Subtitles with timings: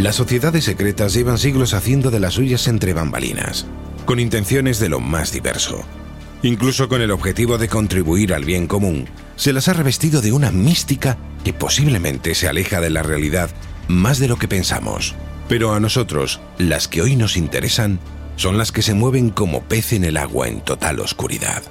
[0.00, 3.66] Las sociedades secretas llevan siglos haciendo de las suyas entre bambalinas,
[4.06, 5.82] con intenciones de lo más diverso.
[6.42, 10.52] Incluso con el objetivo de contribuir al bien común, se las ha revestido de una
[10.52, 13.50] mística que posiblemente se aleja de la realidad
[13.88, 15.14] más de lo que pensamos.
[15.50, 18.00] Pero a nosotros, las que hoy nos interesan,
[18.36, 21.62] son las que se mueven como pez en el agua en total oscuridad.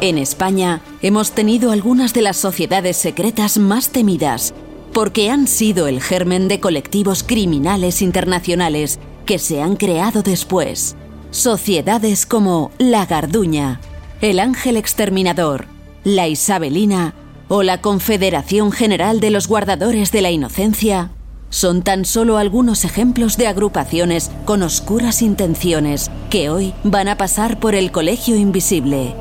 [0.00, 4.52] En España hemos tenido algunas de las sociedades secretas más temidas
[4.92, 10.96] porque han sido el germen de colectivos criminales internacionales que se han creado después.
[11.30, 13.80] Sociedades como La Garduña,
[14.20, 15.66] El Ángel Exterminador,
[16.04, 17.14] La Isabelina
[17.48, 21.10] o la Confederación General de los Guardadores de la Inocencia
[21.50, 27.58] son tan solo algunos ejemplos de agrupaciones con oscuras intenciones que hoy van a pasar
[27.58, 29.14] por el Colegio Invisible.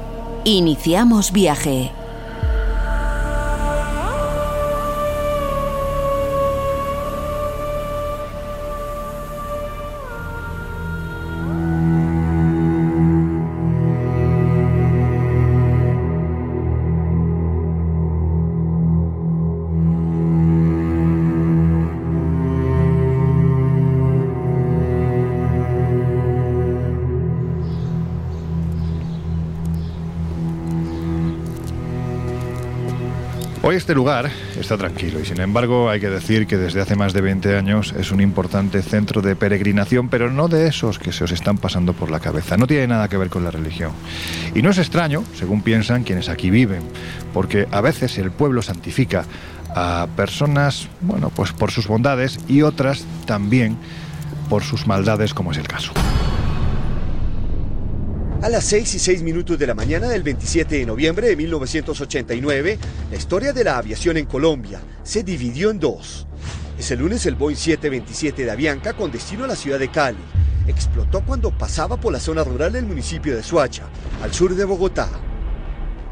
[0.46, 1.92] Iniciamos viaje.
[33.70, 37.14] Hoy este lugar está tranquilo y sin embargo hay que decir que desde hace más
[37.14, 41.24] de 20 años es un importante centro de peregrinación, pero no de esos que se
[41.24, 42.58] os están pasando por la cabeza.
[42.58, 43.92] No tiene nada que ver con la religión.
[44.56, 46.82] Y no es extraño, según piensan quienes aquí viven,
[47.32, 49.26] porque a veces el pueblo santifica
[49.76, 53.78] a personas, bueno, pues por sus bondades y otras también
[54.50, 55.94] por sus maldades, como es el caso.
[58.42, 62.80] A las 6 y 6 minutos de la mañana del 27 de noviembre de 1989,
[63.12, 66.26] la historia de la aviación en Colombia se dividió en dos.
[66.78, 70.20] Ese lunes el Boeing 727 de Avianca con destino a la ciudad de Cali
[70.68, 73.84] explotó cuando pasaba por la zona rural del municipio de Suacha,
[74.24, 75.10] al sur de Bogotá.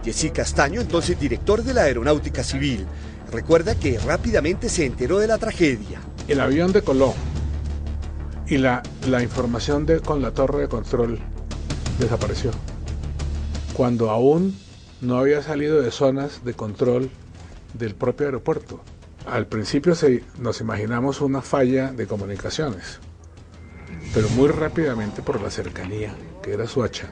[0.04, 2.86] Jesse Castaño, entonces director de la Aeronáutica Civil,
[3.32, 6.02] recuerda que rápidamente se enteró de la tragedia.
[6.28, 7.14] El avión decoló
[8.48, 8.84] y la,
[9.24, 11.22] información con la torre de control
[12.00, 12.52] desapareció.
[13.74, 14.56] Cuando aún
[15.02, 17.10] no había salido de zonas de control
[17.74, 18.82] del propio aeropuerto.
[19.26, 23.00] Al principio se, nos imaginamos una falla de comunicaciones,
[24.14, 27.12] pero muy rápidamente por la cercanía, que era Suacha,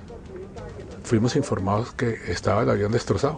[1.04, 3.36] fuimos informados que estaba el avión destrozado.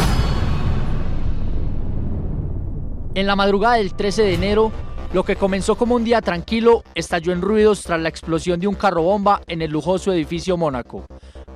[3.15, 4.71] En la madrugada del 13 de enero,
[5.11, 8.75] lo que comenzó como un día tranquilo estalló en ruidos tras la explosión de un
[8.75, 11.05] carro bomba en el lujoso edificio Mónaco,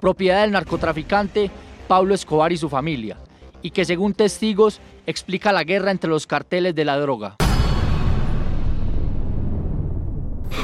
[0.02, 1.50] propiedad del narcotraficante
[1.88, 3.18] Pablo Escobar y su familia,
[3.62, 7.38] y que según testigos explica la guerra entre los carteles de la droga.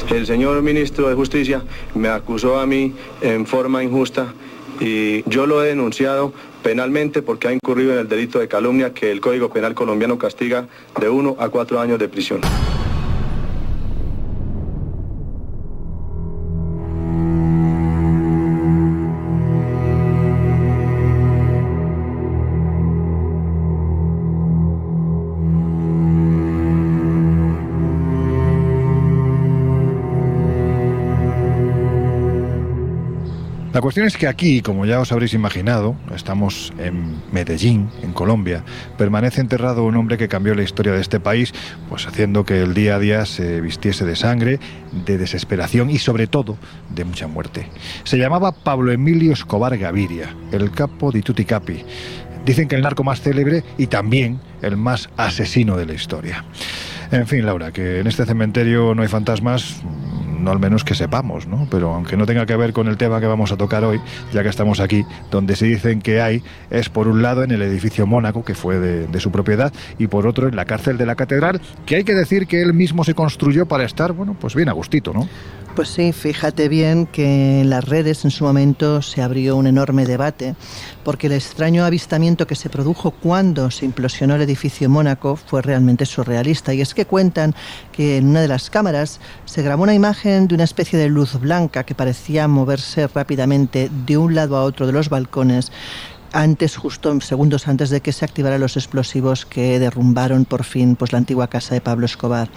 [0.09, 1.61] El señor ministro de Justicia
[1.93, 4.33] me acusó a mí en forma injusta
[4.79, 6.33] y yo lo he denunciado
[6.63, 10.67] penalmente porque ha incurrido en el delito de calumnia que el Código Penal colombiano castiga
[10.99, 12.41] de uno a cuatro años de prisión.
[33.97, 38.63] Cuestión es que aquí, como ya os habréis imaginado, estamos en Medellín, en Colombia,
[38.95, 41.51] permanece enterrado un hombre que cambió la historia de este país,
[41.89, 44.59] pues haciendo que el día a día se vistiese de sangre,
[45.03, 46.57] de desesperación y sobre todo
[46.93, 47.69] de mucha muerte.
[48.03, 51.83] Se llamaba Pablo Emilio Escobar Gaviria, el capo di Tutti Capi.
[52.45, 56.45] Dicen que el narco más célebre y también el más asesino de la historia.
[57.11, 59.81] En fin, Laura, que en este cementerio no hay fantasmas,
[60.47, 61.67] no al menos que sepamos, ¿no?
[61.69, 63.99] Pero aunque no tenga que ver con el tema que vamos a tocar hoy,
[64.33, 67.61] ya que estamos aquí, donde se dicen que hay, es por un lado en el
[67.61, 71.05] edificio Mónaco, que fue de, de su propiedad, y por otro en la cárcel de
[71.05, 74.55] la catedral, que hay que decir que él mismo se construyó para estar, bueno, pues
[74.55, 75.27] bien a gustito, ¿no?
[75.77, 80.07] Pues sí, fíjate bien que en las redes en su momento se abrió un enorme
[80.07, 80.55] debate,
[81.03, 86.07] porque el extraño avistamiento que se produjo cuando se implosionó el edificio Mónaco fue realmente
[86.07, 86.73] surrealista.
[86.73, 87.53] Y es que cuentan
[87.91, 91.39] que en una de las cámaras se grabó una imagen de una especie de luz
[91.39, 95.71] blanca que parecía moverse rápidamente de un lado a otro de los balcones
[96.33, 101.11] antes, justo segundos antes de que se activaran los explosivos que derrumbaron por fin pues,
[101.11, 102.49] la antigua casa de Pablo Escobar.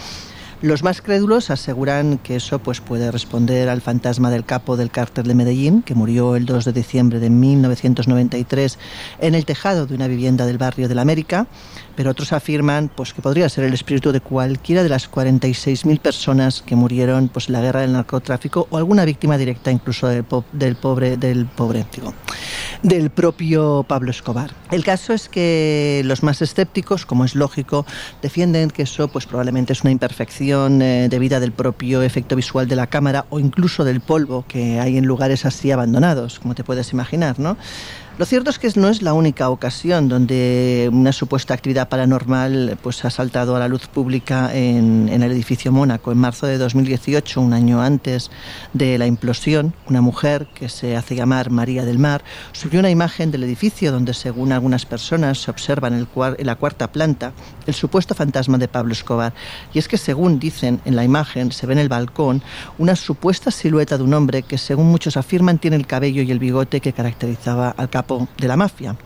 [0.63, 5.27] Los más crédulos aseguran que eso pues, puede responder al fantasma del capo del cártel
[5.27, 8.79] de Medellín, que murió el 2 de diciembre de 1993
[9.21, 11.47] en el tejado de una vivienda del barrio de la América,
[11.97, 16.63] pero otros afirman pues, que podría ser el espíritu de cualquiera de las 46.000 personas
[16.63, 20.77] que murieron pues, en la guerra del narcotráfico o alguna víctima directa incluso del, del
[20.77, 21.85] pobre, del pobre,
[22.83, 24.51] del propio Pablo Escobar.
[24.71, 27.87] El caso es que los más escépticos, como es lógico,
[28.23, 32.77] defienden que eso pues, probablemente es una imperfección eh, debida del propio efecto visual de
[32.77, 36.93] la cámara o incluso del polvo que hay en lugares así abandonados, como te puedes
[36.93, 37.57] imaginar, ¿no?
[38.21, 43.03] Lo cierto es que no es la única ocasión donde una supuesta actividad paranormal pues,
[43.07, 46.13] ha saltado a la luz pública en, el edificio Mónaco.
[46.13, 48.31] En marzo de 2018, un año antes
[48.75, 52.23] de la implosión, una mujer que se hace llamar María del Mar
[52.53, 56.57] subió una imagen del edificio donde, según algunas personas, se observa en, el, en la
[56.57, 57.33] cuarta planta
[57.67, 59.33] el supuesto fantasma de Pablo Escobar.
[59.73, 62.43] Y es que, según dicen en la imagen, se ve en el balcón
[62.77, 66.39] una supuesta silueta de un hombre que, según muchos afirman, tiene el cabello y el
[66.39, 68.97] bigote que caracterizaba al capo de la mafia.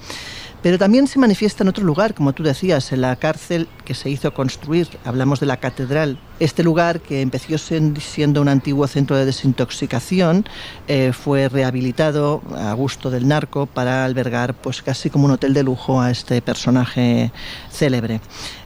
[0.63, 4.09] Pero también se manifiesta en otro lugar, como tú decías, en la cárcel que se
[4.09, 4.89] hizo construir.
[5.05, 6.19] Hablamos de la catedral.
[6.41, 10.45] Este lugar, que empezó siendo un antiguo centro de desintoxicación,
[10.89, 15.63] eh, fue rehabilitado a gusto del narco para albergar, pues casi como un hotel de
[15.63, 17.31] lujo a este personaje
[17.71, 18.21] célebre.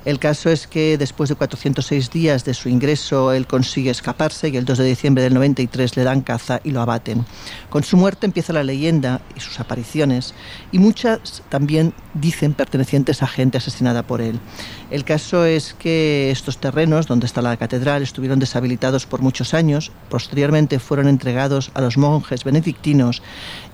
[0.06, 4.56] El caso es que después de 406 días de su ingreso, él consigue escaparse y
[4.56, 7.26] el 2 de diciembre del 93 le dan caza y lo abaten.
[7.68, 10.32] Con su muerte empieza la leyenda y sus apariciones,
[10.72, 14.40] y muchas también dicen pertenecientes a gente asesinada por él.
[14.90, 19.92] El caso es que estos terrenos, donde está la catedral, estuvieron deshabilitados por muchos años,
[20.08, 23.22] posteriormente fueron entregados a los monjes benedictinos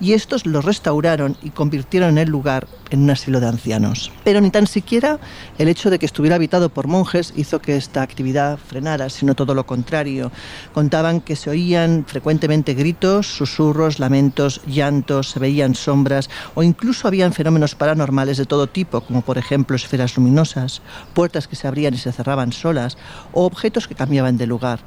[0.01, 4.11] y estos los restauraron y convirtieron el lugar en un asilo de ancianos.
[4.25, 5.21] Pero ni tan siquiera
[5.57, 9.55] el hecho de que estuviera habitado por monjes hizo que esta actividad frenara, sino todo
[9.55, 10.33] lo contrario.
[10.73, 17.33] Contaban que se oían frecuentemente gritos, susurros, lamentos, llantos, se veían sombras o incluso habían
[17.33, 20.83] fenómenos paranormales de todo tipo, como por ejemplo esferas luminosas,
[21.15, 22.99] puertas que se abrían y se cerraban solas
[23.33, 24.81] o objetos que cambiaban de lugar.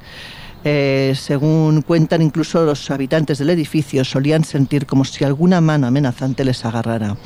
[0.64, 6.44] Eh, según cuentan, incluso los habitantes del edificio solían sentir como si alguna mano amenazante
[6.44, 7.16] les agarrara.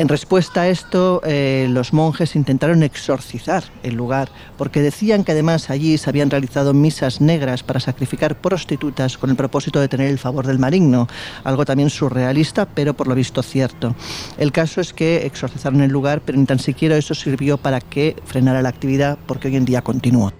[0.00, 5.68] En respuesta a esto, eh, los monjes intentaron exorcizar el lugar, porque decían que además
[5.68, 10.18] allí se habían realizado misas negras para sacrificar prostitutas con el propósito de tener el
[10.18, 11.06] favor del maligno,
[11.44, 13.94] algo también surrealista, pero por lo visto cierto.
[14.38, 18.16] El caso es que exorcizaron el lugar, pero ni tan siquiera eso sirvió para que
[18.24, 20.32] frenara la actividad, porque hoy en día continúa.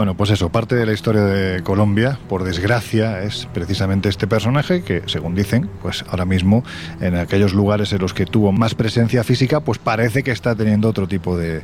[0.00, 4.82] Bueno, pues eso, parte de la historia de Colombia, por desgracia, es precisamente este personaje
[4.82, 6.64] que, según dicen, pues ahora mismo
[7.02, 10.88] en aquellos lugares en los que tuvo más presencia física, pues parece que está teniendo
[10.88, 11.60] otro tipo de,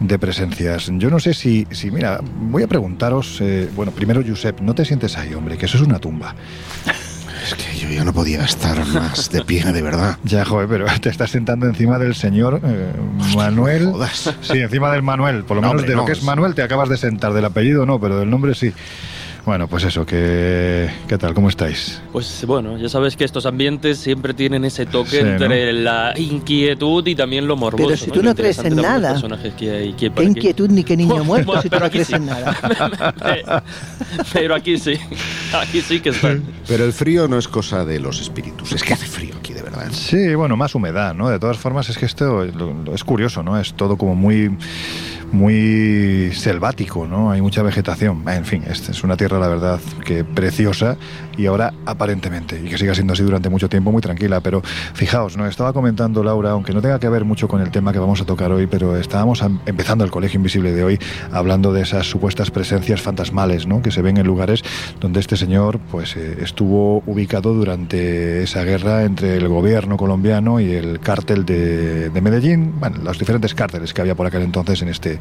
[0.00, 0.90] de presencias.
[0.94, 4.84] Yo no sé si, si, mira, voy a preguntaros, eh, bueno, primero, Josep, no te
[4.84, 6.34] sientes ahí, hombre, que eso es una tumba.
[7.42, 10.18] Es que yo ya no podía estar más de pie, de verdad.
[10.24, 12.92] Ya, joder, pero te estás sentando encima del señor eh,
[13.34, 13.84] Manuel.
[13.84, 14.34] No jodas.
[14.42, 15.44] Sí, encima del Manuel.
[15.44, 17.32] Por lo No, menos hombre, de lo que es- Manuel te acabas de sentar.
[17.32, 18.72] Del apellido no, pero del nombre sí.
[19.46, 20.88] Bueno, pues eso, que...
[21.08, 21.32] ¿qué tal?
[21.34, 22.00] ¿Cómo estáis?
[22.12, 25.30] Pues bueno, ya sabes que estos ambientes siempre tienen ese toque Sí, ¿no?
[25.32, 27.84] entre la inquietud y también lo morboso.
[27.88, 28.12] Pero si ¿no?
[28.12, 29.12] tú no crees en nada.
[29.12, 30.38] personajes que hay, que hay por Qué aquí.
[30.38, 32.14] inquietud ni qué niño Bueno, muerto si tú no aquí crees sí.
[32.14, 32.54] en nada.
[34.32, 34.94] Pero aquí sí,
[35.54, 36.42] aquí sí que están.
[36.68, 39.62] Pero el frío no es cosa de los espíritus, es que hace frío aquí, de
[39.62, 39.88] verdad.
[39.92, 41.28] Sí, bueno, más humedad, ¿no?
[41.30, 43.58] De todas formas es que esto es curioso, ¿no?
[43.58, 44.50] Es todo como muy
[45.32, 47.30] muy selvático, ¿no?
[47.30, 48.22] Hay mucha vegetación.
[48.28, 50.96] En fin, esta es una tierra, la verdad, que preciosa
[51.36, 54.40] y ahora aparentemente, y que siga siendo así durante mucho tiempo, muy tranquila.
[54.40, 54.62] Pero
[54.94, 55.46] fijaos, ¿no?
[55.46, 58.24] Estaba comentando Laura, aunque no tenga que ver mucho con el tema que vamos a
[58.24, 60.98] tocar hoy, pero estábamos am- empezando el Colegio Invisible de hoy
[61.32, 63.82] hablando de esas supuestas presencias fantasmales, ¿no?
[63.82, 64.62] Que se ven en lugares
[65.00, 70.72] donde este señor, pues, eh, estuvo ubicado durante esa guerra entre el gobierno colombiano y
[70.72, 74.88] el cártel de, de Medellín, bueno, los diferentes cárteles que había por aquel entonces en
[74.88, 75.18] este,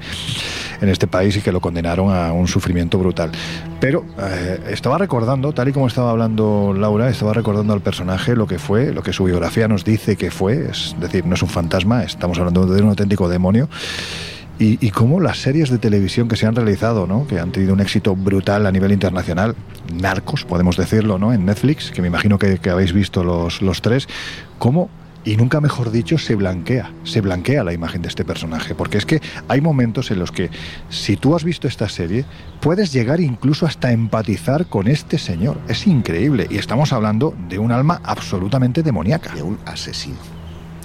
[0.81, 3.31] en este país y que lo condenaron a un sufrimiento brutal.
[3.79, 8.47] Pero eh, estaba recordando, tal y como estaba hablando Laura, estaba recordando al personaje lo
[8.47, 11.49] que fue, lo que su biografía nos dice que fue, es decir, no es un
[11.49, 13.67] fantasma, estamos hablando de un auténtico demonio.
[14.59, 17.27] Y, cómo las series de televisión que se han realizado, ¿no?
[17.27, 19.55] que han tenido un éxito brutal a nivel internacional,
[19.93, 21.33] narcos, podemos decirlo, ¿no?
[21.33, 24.07] en Netflix, que me imagino que, que habéis visto los, los tres,
[24.57, 24.89] cómo
[25.25, 29.05] y nunca mejor dicho, se blanquea, se blanquea la imagen de este personaje, porque es
[29.05, 30.49] que hay momentos en los que,
[30.89, 32.25] si tú has visto esta serie,
[32.61, 35.57] puedes llegar incluso hasta empatizar con este señor.
[35.67, 39.33] Es increíble, y estamos hablando de un alma absolutamente demoníaca.
[39.35, 40.38] De un asesino.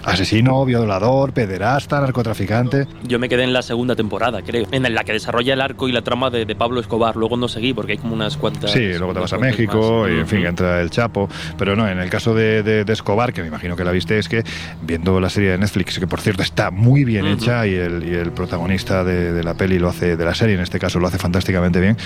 [0.05, 2.87] Asesino, violador, pederasta, narcotraficante.
[3.07, 5.93] Yo me quedé en la segunda temporada, creo, en la que desarrolla el arco y
[5.93, 7.17] la trama de, de Pablo Escobar.
[7.17, 8.71] Luego no seguí porque hay como unas cuantas.
[8.71, 10.11] Sí, luego te vas a México más.
[10.11, 11.29] y en fin, entra el Chapo.
[11.59, 14.19] Pero no, en el caso de, de- de Escobar, que me imagino que la viste,
[14.19, 14.45] es que
[14.83, 18.15] viendo la serie de Netflix, que por cierto está muy bien hecha y el, y
[18.15, 21.07] el protagonista de, de la peli lo hace, de la serie en este caso, lo
[21.09, 21.97] hace fantásticamente bien.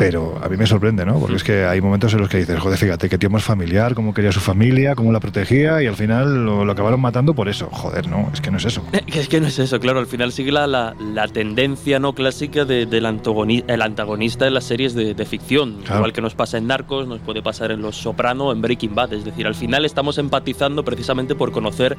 [0.00, 1.18] Pero a mí me sorprende, ¿no?
[1.18, 3.94] Porque es que hay momentos en los que dices, joder, fíjate qué tío más familiar,
[3.94, 7.48] cómo quería su familia, cómo la protegía y al final lo, lo acabaron matando por
[7.48, 7.68] eso.
[7.70, 8.82] Joder, no, es que no es eso.
[9.06, 12.64] Es que no es eso, claro, al final sigue la, la, la tendencia no clásica
[12.64, 15.78] de- del antagoni- el antagonista en las series de, de ficción.
[15.82, 15.96] Claro.
[15.96, 19.12] Igual que nos pasa en Narcos, nos puede pasar en Los Soprano en Breaking Bad.
[19.12, 21.96] Es decir, al final estamos empatizando precisamente por conocer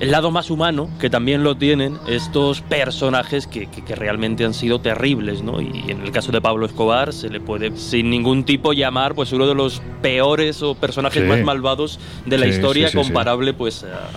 [0.00, 4.52] el lado más humano, que también lo tienen estos personajes que, que- que realmente han
[4.54, 5.60] sido terribles, ¿no?
[5.60, 9.32] Y en el caso de Pablo Escobar se le puede sin ningún tipo llamar pues
[9.32, 11.28] uno de los peores o personajes Sí.
[11.28, 14.10] más malvados de la Sí, historia, sí, comparable pues a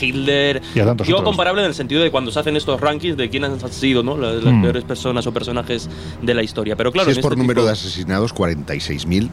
[0.00, 0.62] Hitler.
[0.74, 1.30] Y a tantos Digo otros.
[1.30, 4.16] comparable en el sentido de cuando se hacen estos rankings de quiénes han sido, ¿no?
[4.16, 4.62] Las, las Mm.
[4.62, 5.88] peores personas o personajes
[6.22, 6.76] de la historia.
[6.76, 9.30] Pero claro, si es en por este número tipo- de asesinados, 46.000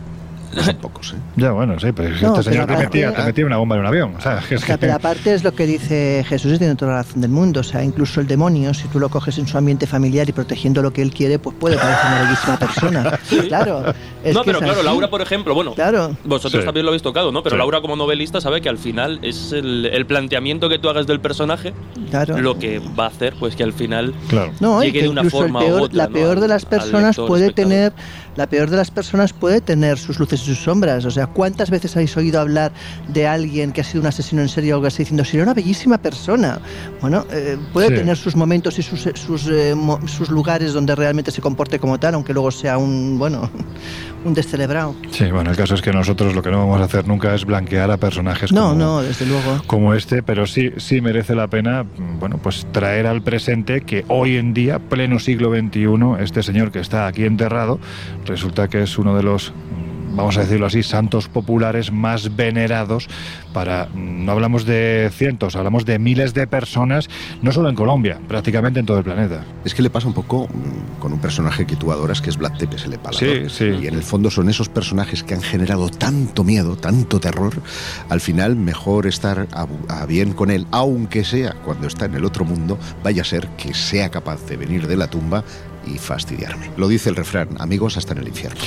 [0.55, 1.13] no son pocos.
[1.13, 1.17] ¿eh?
[1.37, 3.75] Ya, bueno, sí, pero es que No, este señor te metía, te metía una bomba
[3.75, 4.15] en un avión.
[4.17, 6.75] O sea, es O sea, que- pero aparte es lo que dice Jesús y tiene
[6.75, 7.61] toda la razón del mundo.
[7.61, 10.81] O sea, incluso el demonio, si tú lo coges en su ambiente familiar y protegiendo
[10.81, 13.19] lo que él quiere, pues puede parecer una bellísima persona.
[13.47, 13.93] Claro.
[14.23, 14.85] es no, que pero es claro, así.
[14.85, 16.15] Laura, por ejemplo, bueno, Claro.
[16.25, 16.65] vosotros Sí.
[16.65, 17.43] también lo habéis tocado, ¿no?
[17.43, 17.57] Pero Sí.
[17.57, 21.19] Laura como novelista sabe que al final es el, el planteamiento que tú hagas del
[21.19, 21.73] personaje
[22.09, 22.37] Claro.
[22.39, 24.51] lo que va a hacer pues que al final Claro.
[24.59, 26.13] No, llegue que de una forma u peor- otra, la ¿no?
[26.13, 27.69] peor de las personas lector, puede espectador.
[27.69, 27.93] tener
[28.35, 31.05] la peor de las personas puede tener sus luces y sus sombras.
[31.05, 32.71] O sea, ¿cuántas veces habéis oído hablar
[33.09, 35.53] de alguien que ha sido un asesino en serie o algo así diciendo, sería una
[35.53, 36.59] bellísima persona?
[37.01, 37.95] Bueno, eh, puede Sí.
[37.95, 41.99] tener sus momentos y sus, sus, eh, mo- sus lugares donde realmente se comporte como
[41.99, 43.49] tal, aunque luego sea un, bueno,
[44.23, 44.95] un descelebrado.
[45.11, 47.45] Sí, bueno, el caso es que nosotros lo que no vamos a hacer nunca es
[47.45, 49.61] blanquear a personajes No, como, no, desde luego.
[49.67, 51.85] como este, pero sí, sí merece la pena,
[52.19, 56.79] bueno, pues traer al presente que hoy en día, pleno siglo XXI, este señor que
[56.79, 57.79] está aquí enterrado,
[58.25, 59.53] resulta que es uno de los,
[60.13, 63.07] vamos a decirlo así, santos populares más venerados
[63.53, 67.09] para, mm, no hablamos de cientos, hablamos de miles de personas,
[67.41, 69.43] no solo en Colombia, prácticamente en todo el planeta.
[69.65, 72.37] Es que le pasa un poco mm, con un personaje que tú adoras, que es
[72.37, 73.19] Vlad Tepes, el epalador.
[73.19, 73.65] Sí, sí.
[73.81, 77.53] Y en el fondo son esos personajes que han generado tanto miedo, tanto terror.
[78.09, 82.25] Al final, mejor estar a, a bien con él, aunque sea cuando está en el
[82.25, 85.43] otro mundo, vaya a ser que sea capaz de venir de la tumba
[85.85, 86.69] y fastidiarme.
[86.77, 88.59] Lo dice el refrán, amigos hasta en el infierno.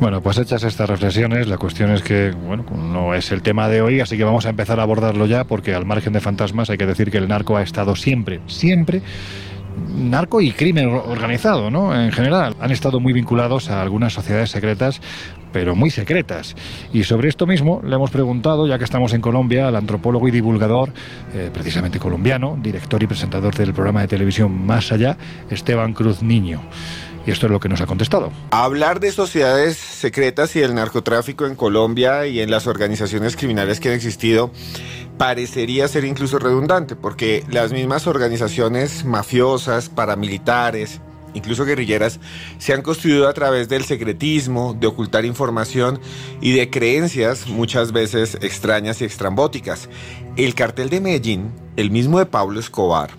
[0.00, 3.82] Bueno, pues hechas estas reflexiones, la cuestión es que, bueno, no es el tema de
[3.82, 6.78] hoy, así que vamos a empezar a abordarlo ya, porque al margen de fantasmas hay
[6.78, 9.02] que decir que el narco ha estado siempre, siempre
[9.96, 12.00] narco y crimen or- organizado, ¿no?
[12.00, 15.00] En general, han estado muy vinculados a algunas sociedades secretas,
[15.54, 16.56] pero muy secretas.
[16.92, 20.32] Y sobre esto mismo le hemos preguntado, ya que estamos en Colombia, al antropólogo y
[20.32, 20.90] divulgador,
[21.32, 25.16] eh, precisamente colombiano, director y presentador del programa de televisión Más Allá,
[25.48, 26.60] Esteban Cruz Niño.
[27.24, 28.32] Y esto es lo que nos ha contestado.
[28.50, 33.90] Hablar de sociedades secretas y del narcotráfico en Colombia y en las organizaciones criminales que
[33.90, 34.50] han existido
[35.18, 41.00] parecería ser incluso redundante, porque las mismas organizaciones mafiosas, paramilitares,
[41.34, 42.20] incluso guerrilleras,
[42.58, 46.00] se han construido a través del secretismo, de ocultar información
[46.40, 49.88] y de creencias muchas veces extrañas y extrambóticas.
[50.36, 53.10] El cartel de Medellín, el mismo de Pablo Escobar,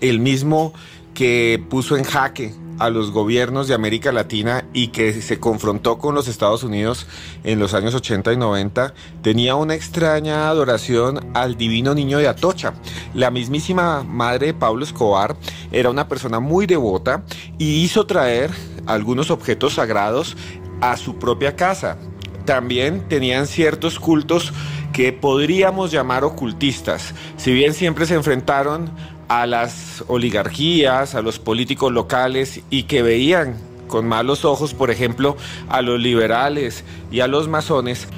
[0.00, 0.72] el mismo
[1.14, 6.14] que puso en jaque a los gobiernos de América Latina y que se confrontó con
[6.14, 7.06] los Estados Unidos
[7.44, 12.74] en los años 80 y 90, tenía una extraña adoración al divino niño de Atocha.
[13.14, 15.36] La mismísima madre de Pablo Escobar
[15.72, 17.24] era una persona muy devota
[17.58, 18.50] y hizo traer
[18.86, 20.36] algunos objetos sagrados
[20.80, 21.96] a su propia casa.
[22.44, 24.52] También tenían ciertos cultos
[24.92, 27.12] que podríamos llamar ocultistas.
[27.36, 28.90] Si bien siempre se enfrentaron
[29.28, 33.56] a las oligarquías, a los políticos locales y que veían
[33.88, 35.36] con malos ojos, por ejemplo,
[35.68, 38.08] a los liberales y a los masones,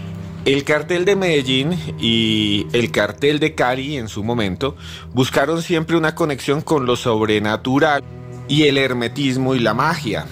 [0.44, 4.76] el cartel de Medellín y el cartel de Cali en su momento
[5.12, 8.02] buscaron siempre una conexión con lo sobrenatural
[8.48, 10.26] y el hermetismo y la magia.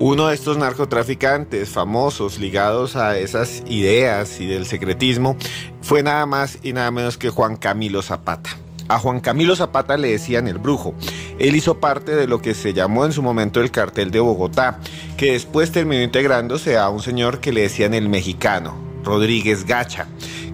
[0.00, 5.36] Uno de estos narcotraficantes famosos ligados a esas ideas y del secretismo
[5.80, 8.63] fue nada más y nada menos que Juan Camilo Zapata.
[8.88, 10.94] A Juan Camilo Zapata le decían el brujo.
[11.38, 14.78] Él hizo parte de lo que se llamó en su momento el cartel de Bogotá,
[15.16, 20.06] que después terminó integrándose a un señor que le decían el mexicano, Rodríguez Gacha,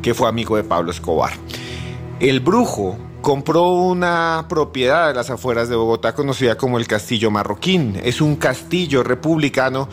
[0.03, 1.33] que fue amigo de Pablo Escobar.
[2.21, 8.01] El brujo compró una propiedad de las afueras de Bogotá conocida como el Castillo Marroquín.
[8.03, 9.89] Es un castillo republicano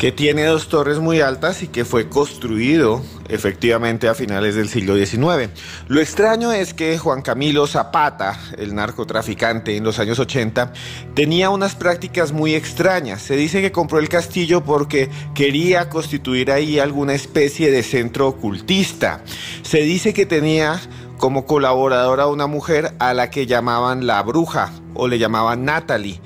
[0.00, 4.96] que tiene dos torres muy altas y que fue construido efectivamente a finales del siglo
[4.96, 5.50] XIX.
[5.88, 10.72] Lo extraño es que Juan Camilo Zapata, el narcotraficante en los años 80,
[11.14, 13.20] tenía unas prácticas muy extrañas.
[13.20, 19.22] Se dice que compró el castillo porque quería constituir ahí alguna especie de centro ocultista.
[19.60, 20.80] Se dice que tenía
[21.18, 26.22] como colaboradora una mujer a la que llamaban la bruja o le llamaban Natalie,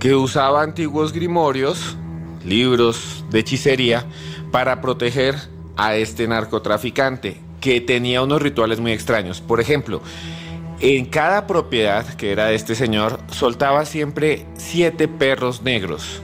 [0.00, 1.96] que usaba antiguos grimorios
[2.44, 4.04] libros de hechicería
[4.50, 5.36] para proteger
[5.76, 9.40] a este narcotraficante que tenía unos rituales muy extraños.
[9.40, 10.00] Por ejemplo,
[10.80, 16.20] en cada propiedad que era de este señor soltaba siempre siete perros negros.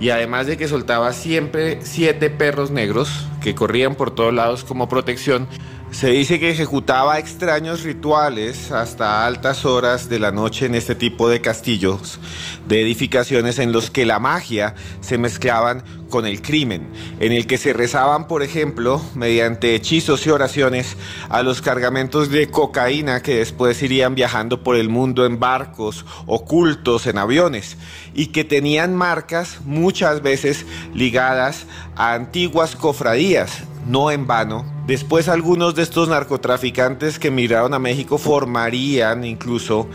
[0.00, 4.88] Y además de que soltaba siempre siete perros negros que corrían por todos lados como
[4.88, 5.46] protección,
[5.92, 11.28] se dice que ejecutaba extraños rituales hasta altas horas de la noche en este tipo
[11.28, 12.18] de castillos,
[12.66, 16.88] de edificaciones en los que la magia se mezclaban con el crimen,
[17.20, 20.96] en el que se rezaban, por ejemplo, mediante hechizos y oraciones,
[21.28, 27.06] a los cargamentos de cocaína que después irían viajando por el mundo en barcos ocultos,
[27.06, 27.76] en aviones,
[28.14, 30.64] y que tenían marcas muchas veces
[30.94, 34.71] ligadas a antiguas cofradías, no en vano.
[34.86, 39.88] Después algunos de estos narcotraficantes que migraron a México formarían incluso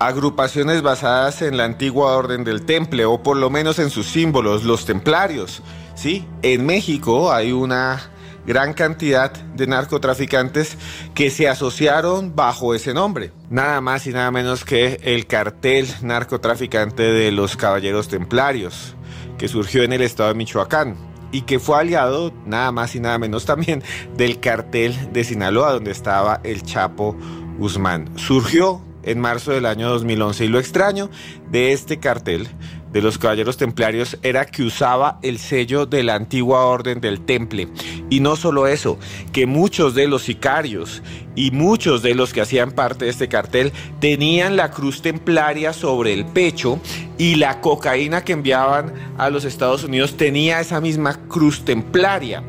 [0.00, 4.64] agrupaciones basadas en la antigua orden del temple o por lo menos en sus símbolos,
[4.64, 5.62] los templarios.
[5.94, 6.26] ¿sí?
[6.42, 8.10] En México hay una
[8.44, 10.76] gran cantidad de narcotraficantes
[11.14, 13.30] que se asociaron bajo ese nombre.
[13.48, 18.96] Nada más y nada menos que el cartel narcotraficante de los Caballeros Templarios,
[19.38, 23.18] que surgió en el estado de Michoacán y que fue aliado nada más y nada
[23.18, 23.82] menos también
[24.16, 27.16] del cartel de Sinaloa donde estaba el Chapo
[27.58, 28.10] Guzmán.
[28.16, 31.10] Surgió en marzo del año 2011 y lo extraño
[31.50, 32.48] de este cartel
[32.92, 37.68] de los caballeros templarios era que usaba el sello de la antigua orden del temple.
[38.10, 38.98] Y no solo eso,
[39.32, 41.02] que muchos de los sicarios
[41.34, 46.12] y muchos de los que hacían parte de este cartel tenían la cruz templaria sobre
[46.12, 46.80] el pecho
[47.18, 52.42] y la cocaína que enviaban a los Estados Unidos tenía esa misma cruz templaria.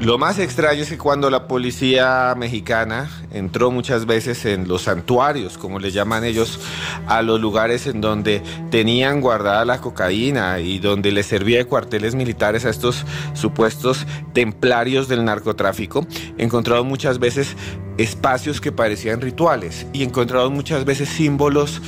[0.00, 5.56] Lo más extraño es que cuando la policía mexicana entró muchas veces en los santuarios,
[5.56, 6.60] como le llaman ellos,
[7.06, 12.16] a los lugares en donde tenían guardada la cocaína y donde les servía de cuarteles
[12.16, 14.04] militares a estos supuestos
[14.34, 17.56] templarios del narcotráfico, encontraron muchas veces
[17.96, 21.80] espacios que parecían rituales y encontraron muchas veces símbolos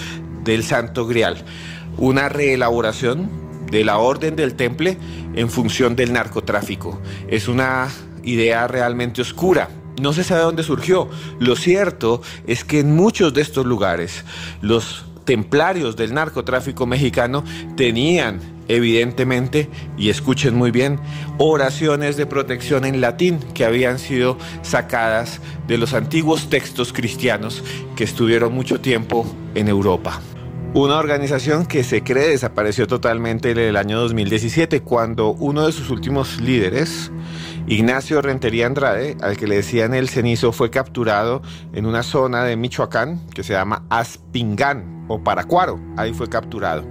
[0.44, 1.44] del Santo Grial.
[1.98, 4.98] Una reelaboración de la orden del temple
[5.34, 7.00] en función del narcotráfico.
[7.28, 7.88] Es una
[8.22, 9.68] idea realmente oscura.
[10.00, 11.08] No se sabe dónde surgió.
[11.38, 14.24] Lo cierto es que en muchos de estos lugares
[14.60, 17.44] los templarios del narcotráfico mexicano
[17.76, 20.98] tenían evidentemente, y escuchen muy bien,
[21.38, 27.62] oraciones de protección en latín que habían sido sacadas de los antiguos textos cristianos
[27.94, 30.20] que estuvieron mucho tiempo en Europa.
[30.76, 35.88] Una organización que se cree desapareció totalmente en el año 2017 cuando uno de sus
[35.88, 37.10] últimos líderes,
[37.66, 41.40] Ignacio Rentería Andrade, al que le decían el cenizo, fue capturado
[41.72, 45.80] en una zona de Michoacán que se llama Aspingán o Paracuaro.
[45.96, 46.84] Ahí fue capturado.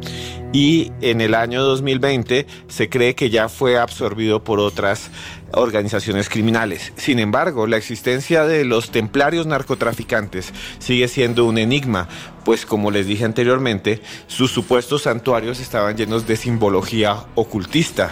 [0.54, 5.10] Y en el año 2020 se cree que ya fue absorbido por otras
[5.52, 6.94] organizaciones criminales.
[6.96, 12.08] Sin embargo, la existencia de los templarios narcotraficantes sigue siendo un enigma,
[12.44, 18.12] pues como les dije anteriormente, sus supuestos santuarios estaban llenos de simbología ocultista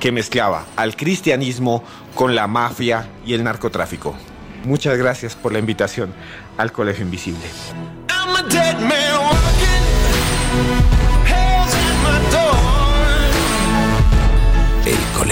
[0.00, 4.16] que mezclaba al cristianismo con la mafia y el narcotráfico.
[4.64, 6.12] Muchas gracias por la invitación
[6.56, 7.44] al Colegio Invisible.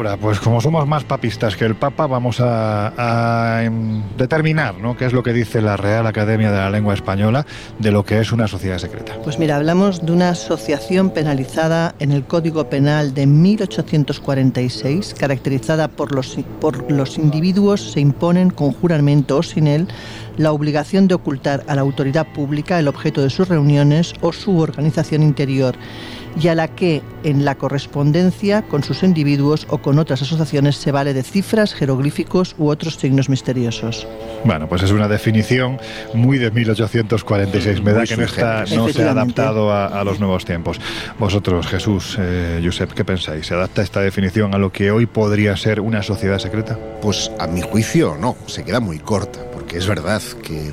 [0.00, 4.78] A ver, Laura, pues como somos más papistas que el Papa, vamos a, em, determinar
[4.78, 4.96] ¿no?
[4.96, 7.44] qué es lo que dice la Real Academia de la Lengua Española
[7.78, 9.18] de lo que es una sociedad secreta.
[9.22, 16.14] Pues mira, hablamos de una asociación penalizada en el Código Penal de 1846, caracterizada por
[16.14, 19.86] los, por los individuos se imponen con juramento o sin él
[20.38, 24.58] la obligación de ocultar a la autoridad pública el objeto de sus reuniones o su
[24.58, 25.76] organización interior
[26.38, 30.92] y a la que en la correspondencia con sus individuos o con otras asociaciones se
[30.92, 34.06] vale de cifras, jeroglíficos u otros signos misteriosos.
[34.44, 35.78] Bueno, pues es una definición
[36.14, 37.82] muy de 1846.
[37.82, 40.80] Me da que no, está, no se ha adaptado a, los nuevos tiempos.
[41.18, 43.46] Vosotros, Jesús, eh, Josep, ¿qué pensáis?
[43.46, 46.78] ¿Se adapta esta definición a lo que hoy podría ser una sociedad secreta?
[47.02, 50.70] Pues a mi juicio no, se queda muy corta, porque es verdad que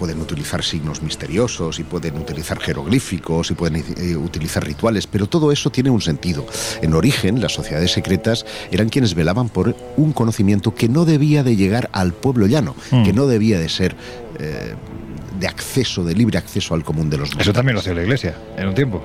[0.00, 5.52] pueden utilizar signos misteriosos y pueden utilizar jeroglíficos y pueden eh, utilizar rituales, pero todo
[5.52, 6.46] eso tiene un sentido.
[6.80, 11.54] En origen, las sociedades secretas eran quienes velaban por un conocimiento que no debía de
[11.54, 13.04] llegar al pueblo llano, mm.
[13.04, 13.94] que no debía de ser
[14.38, 14.74] eh,
[15.38, 18.34] de acceso, de libre acceso al común de los Eso también lo hacía la Iglesia
[18.56, 19.04] en un tiempo.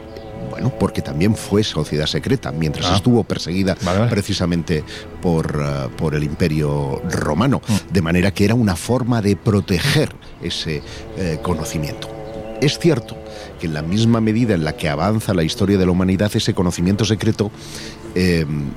[0.56, 2.96] Bueno, porque también fue sociedad secreta, mientras ah.
[2.96, 3.76] estuvo perseguida
[4.10, 4.86] precisamente
[5.22, 7.92] por, eh, por, el imperio romano, mm.
[7.92, 10.82] de manera que era una forma de proteger ese
[11.18, 12.08] eh, conocimiento.
[12.62, 13.18] Es cierto
[13.60, 16.54] que en la misma medida en la que avanza la historia de la humanidad, ese
[16.54, 17.52] conocimiento secreto,
[18.16, 18.70] em,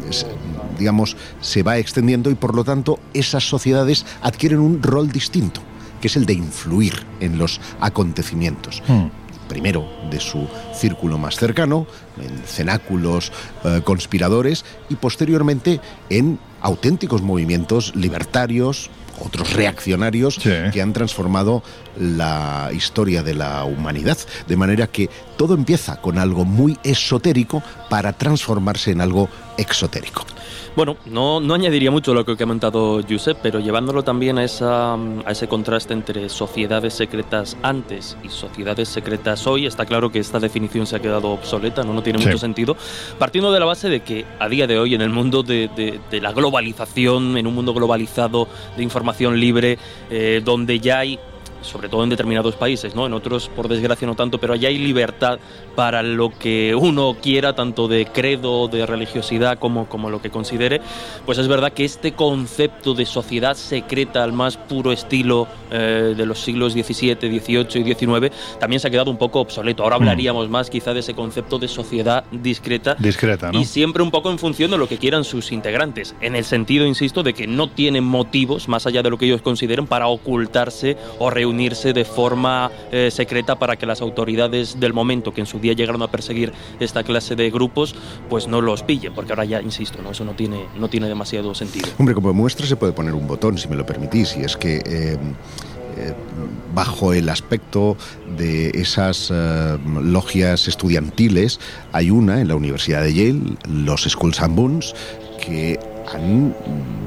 [0.81, 5.61] digamos, se va extendiendo y por lo tanto esas sociedades adquieren un rol distinto,
[6.01, 8.83] que es el de influir en los acontecimientos.
[8.88, 9.07] Mm
[9.49, 11.87] primero de su círculo más cercano,
[12.21, 13.33] en cenáculos
[13.65, 15.81] eh, conspiradores y posteriormente
[16.11, 21.63] en auténticos movimientos libertarios, otros reaccionarios que han transformado
[21.99, 24.19] la historia de la humanidad.
[24.47, 30.25] De manera que todo empieza con algo muy esotérico para transformarse en algo exotérico.
[30.77, 34.45] Bueno, no, no añadiría mucho a lo que ha comentado Josep, pero llevándolo también a,
[34.45, 40.21] esa, a ese contraste entre sociedades secretas antes y sociedades secretas hoy, está claro que
[40.21, 42.77] esta definición se ha quedado obsoleta, no, no tiene mucho sentido,
[43.19, 46.21] partiendo de la base de que a día de hoy, en el mundo de, de,
[46.21, 49.79] la globalización, en un mundo globalizado de información libre,
[50.11, 51.19] eh, donde ya hay
[51.62, 53.07] sobre todo en determinados países, ¿no?
[53.07, 55.38] En otros, por desgracia, no tanto, pero allá hay libertad
[55.75, 60.81] para lo que uno quiera, tanto de credo, de religiosidad, como, como lo que considere.
[61.27, 66.27] Pues es verdad que este concepto de sociedad secreta al más puro estilo eh, de
[66.27, 69.83] los siglos XVII, XVIII y XIX también se ha quedado un poco obsoleto.
[69.83, 70.03] Ahora mm.
[70.03, 72.94] hablaríamos más quizá de ese concepto de sociedad discreta.
[72.99, 73.61] Discreta, ¿no?
[73.61, 76.87] Y siempre un poco en función de lo que quieran sus integrantes, en el sentido,
[76.87, 80.97] insisto, de que no tienen motivos, más allá de lo que ellos consideren, para ocultarse
[81.18, 85.47] o reunirse unirse de forma eh, secreta para que las autoridades del momento que en
[85.47, 87.95] su día llegaron a perseguir esta clase de grupos,
[88.29, 90.11] pues no los pillen, porque ahora ya, insisto, ¿no?
[90.11, 91.89] eso no tiene, no tiene demasiado sentido.
[91.99, 94.77] Hombre, como muestra se puede poner un botón, si me lo permitís, y es que...
[94.85, 95.19] Eh,
[95.97, 96.15] eh,
[96.75, 97.97] bajo el aspecto
[98.37, 99.33] de esas
[100.01, 101.59] logias estudiantiles,
[101.91, 104.95] hay una en la Universidad de Yale, los Schools and Boons,
[105.45, 105.81] que
[106.12, 106.55] han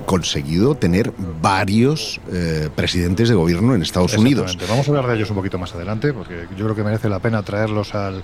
[0.06, 1.12] conseguido tener
[1.42, 4.58] varios eh, presidentes de gobierno en Estados Unidos.
[4.70, 7.20] Vamos a hablar de ellos un poquito más adelante, porque yo creo que merece la
[7.20, 8.24] pena traerlos al,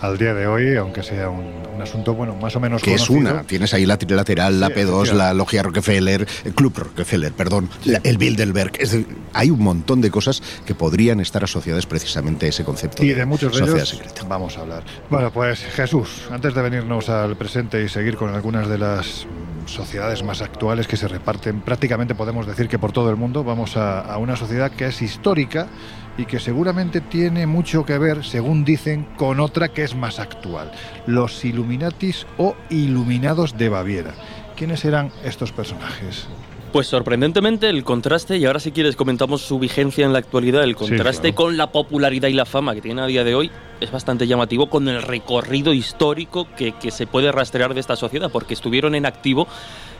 [0.00, 3.06] al día de hoy, aunque sea un, un asunto, bueno, más o menos Que es
[3.06, 3.32] conocido.
[3.32, 3.42] una.
[3.44, 5.14] Tienes ahí la trilateral, la Sí, P2, efectivamente.
[5.14, 8.72] la Logia Rockefeller, el Club Rockefeller, perdón, la- el Bilderberg.
[8.78, 13.02] Es decir, hay un montón de cosas que podrían estar asociadas precisamente a ese concepto
[13.04, 14.22] Y de muchos de sociedad ellos secreta.
[14.28, 14.82] vamos a hablar.
[15.08, 19.26] Bueno, pues Jesús, antes de venirnos al presente y seguir con algunas de las
[19.66, 23.76] sociedades más actuales que se reparten prácticamente podemos decir que por todo el mundo, vamos
[23.76, 25.68] a, una sociedad que es histórica
[26.16, 30.70] y que seguramente tiene mucho que ver, según dicen, con otra que es más actual,
[31.06, 34.14] los Illuminatis o Iluminados de Baviera.
[34.56, 36.28] ¿Quiénes eran estos personajes?
[36.74, 40.74] Pues sorprendentemente el contraste, y ahora si quieres comentamos su vigencia en la actualidad, el
[40.74, 41.34] contraste claro.
[41.36, 43.48] con la popularidad y la fama que tiene a día de hoy
[43.80, 48.28] es bastante llamativo con el recorrido histórico que, que se puede rastrear de esta sociedad,
[48.28, 49.46] porque estuvieron en activo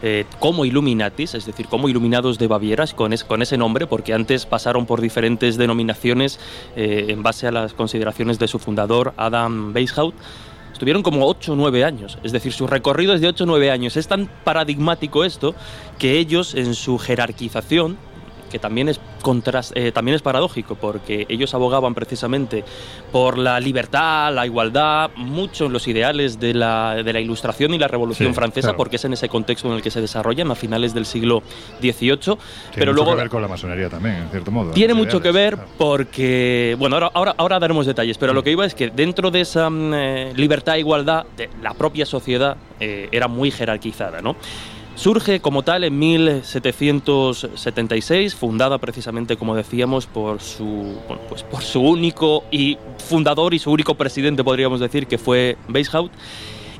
[0.02, 4.12] eh, como Illuminatis, es decir, como Iluminados de Baviera, con, es- con ese nombre, porque
[4.12, 6.40] antes pasaron por diferentes denominaciones
[6.74, 10.18] eh, en base a las consideraciones de su fundador, Adam Weishaupt.
[10.74, 13.70] Estuvieron como 8 o 9 años, es decir, su recorrido es de 8 o 9
[13.70, 13.96] años.
[13.96, 15.54] Es tan paradigmático esto
[16.00, 17.96] que ellos en su jerarquización,
[18.54, 22.62] que también es, contras- eh, también es paradójico, porque ellos abogaban precisamente
[23.10, 27.78] por la libertad, la igualdad, mucho en los ideales de la, de la Ilustración y
[27.78, 28.76] la Revolución Sí, Francesa, claro.
[28.76, 31.42] porque es en ese contexto en el que se desarrollan a finales del siglo
[31.80, 32.16] XVIII.
[32.18, 32.38] Tiene
[32.74, 34.70] pero mucho luego que ver con la masonería también, en cierto modo.
[34.70, 38.64] tiene mucho que ver porque, bueno, ahora, ahora, ahora daremos detalles, pero lo que iba
[38.64, 43.08] es que dentro de esa mm, eh, libertad e igualdad, de la propia sociedad eh,
[43.10, 44.36] era muy jerarquizada, ¿no?
[44.96, 50.96] Surge como tal en 1776, fundada precisamente, como decíamos, por su,
[51.28, 52.78] pues por su único y
[53.08, 56.14] fundador y su único presidente, podríamos decir, que fue Weishaupt.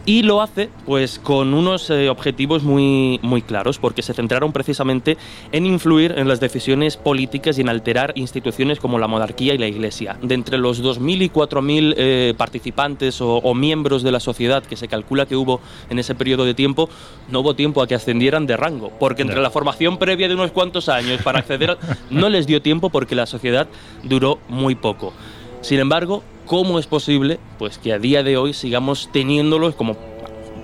[0.07, 5.17] Y lo hace pues con unos eh, objetivos muy, muy claros, porque se centraron precisamente
[5.51, 9.67] en influir en las decisiones políticas y en alterar instituciones como la monarquía y la
[9.67, 10.19] iglesia.
[10.21, 14.77] De entre los 2.000 y 4.000 eh, participantes o, o miembros de la sociedad que
[14.77, 16.91] se calcula que hubo en ese periodo de tiempo,
[17.31, 20.53] no hubo tiempo a que ascendieran de rango, porque entre la formación previa de unos
[20.53, 21.79] cuantos años para acceder
[22.11, 23.69] no les dio tiempo porque la sociedad
[24.03, 25.15] duró muy poco.
[25.63, 29.97] Sin embargo, ¿cómo es posible pues, que a día de hoy sigamos teniéndolos como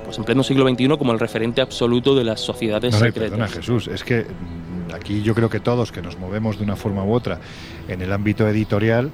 [0.04, 3.08] pues, en pleno siglo XXI como el referente absoluto de las sociedades No, no, y
[3.08, 3.30] secretas?
[3.30, 6.76] perdona, Jesús, es que mm, aquí yo creo que todos que nos movemos de una
[6.76, 7.40] forma u otra
[7.88, 9.10] en el ámbito editorial,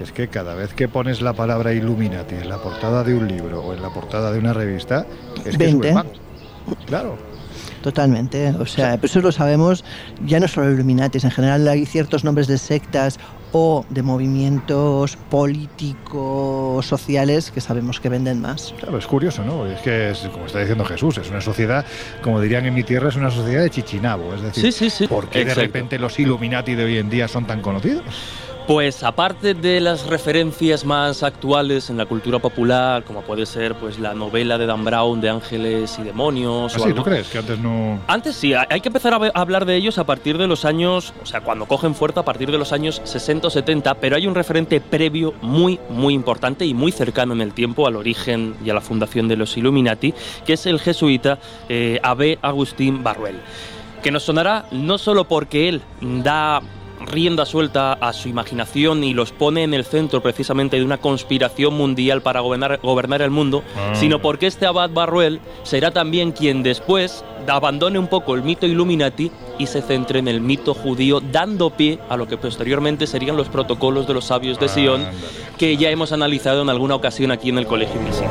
[0.00, 3.60] es que cada vez que pones la palabra Illuminati en la portada de un libro
[3.60, 5.06] o en la portada de una revista,
[5.44, 5.88] es que Vende.
[5.90, 6.06] sube más.
[6.86, 7.16] Claro.
[7.82, 9.84] Totalmente, o sea, eso lo sabemos,
[10.26, 13.18] ya no solo Illuminatis, en general hay ciertos nombres de sectas
[13.52, 18.74] o de movimientos políticos, sociales, que sabemos que venden más.
[18.78, 19.66] Claro, es curioso, ¿no?
[19.66, 21.84] Es que, es, como está diciendo Jesús, es una sociedad,
[22.22, 24.34] como dirían en mi tierra, es una sociedad de chichinabo.
[24.34, 25.06] Es decir, Sí, sí, sí.
[25.06, 28.04] ¿por qué de repente los Illuminati de hoy en día son tan conocidos?
[28.66, 33.98] Pues aparte de las referencias más actuales en la cultura popular, como puede ser pues
[33.98, 36.72] la novela de Dan Brown de Ángeles y Demonios.
[36.74, 37.26] o Así, algo- ¿tú crees?
[37.28, 37.98] Que antes no...
[38.06, 41.26] Antes sí, hay que empezar a hablar de ellos a partir de los años, o
[41.26, 44.36] sea, cuando cogen fuerza a partir de los años 60 o 70, pero hay un
[44.36, 48.74] referente previo muy, muy importante y muy cercano en el tiempo al origen y a
[48.74, 50.14] la fundación de los Illuminati,
[50.46, 53.40] que es el jesuita eh, Abbé Agustín Barruel,
[54.00, 56.62] que nos sonará no solo porque él da
[57.06, 61.74] rienda suelta a su imaginación y los pone en el centro precisamente de una conspiración
[61.74, 63.94] mundial para gobernar, gobernar el mundo, Ah.
[63.94, 69.30] sino porque este abad Barruel será también quien después abandone un poco el mito Illuminati
[69.58, 73.48] y se centre en el mito judío, dando pie a lo que posteriormente serían los
[73.48, 75.04] protocolos de los sabios de Sion,
[75.58, 78.30] que ya hemos analizado en alguna ocasión aquí en el Colegio Invisible.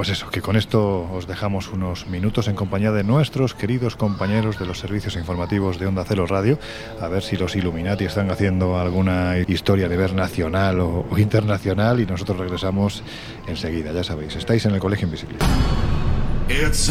[0.00, 4.58] Pues eso, que con esto os dejamos unos minutos en compañía de nuestros queridos compañeros
[4.58, 6.58] de los servicios informativos de Onda Cero Radio,
[7.02, 12.06] a ver si los Illuminati están haciendo alguna historia a nivel nacional o, internacional y
[12.06, 13.02] nosotros regresamos
[13.46, 15.36] enseguida, ya sabéis, estáis en el Colegio Invisible.
[16.48, 16.90] It's.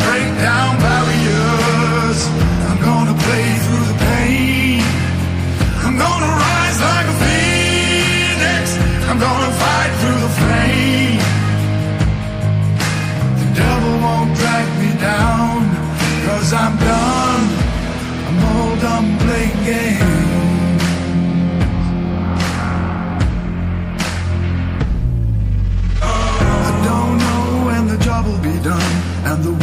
[16.51, 17.43] cause I'm done.
[18.27, 20.81] I'm all done playing games.
[26.01, 28.93] I don't know when the job will be done,
[29.29, 29.60] and the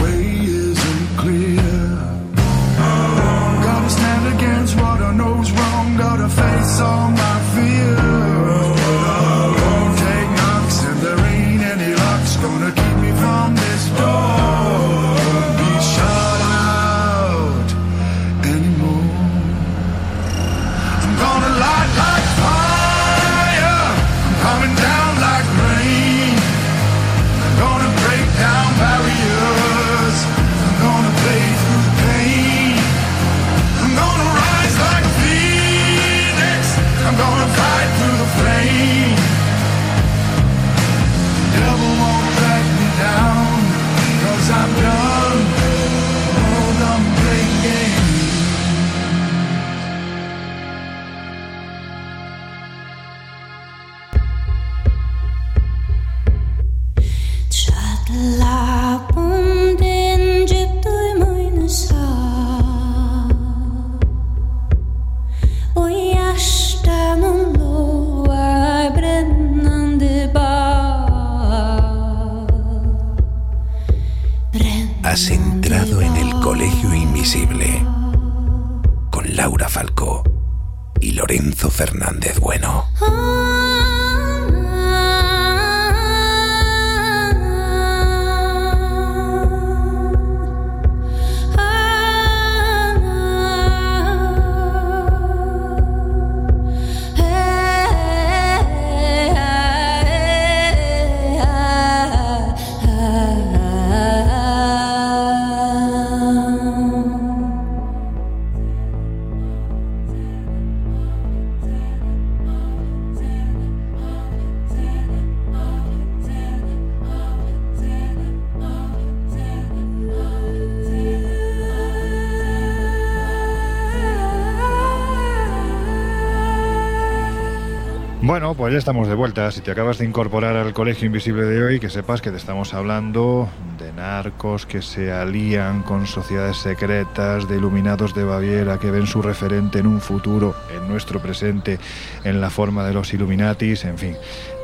[128.58, 129.52] pues ya estamos de vuelta.
[129.52, 132.74] Si te acabas de incorporar al Colegio Invisible de hoy, que sepas que te estamos
[132.74, 139.06] hablando de narcos que se alían con sociedades secretas, de iluminados de Baviera que ven
[139.06, 141.78] su referente en un futuro, en nuestro presente,
[142.24, 144.16] en la forma de los Illuminatis, en fin,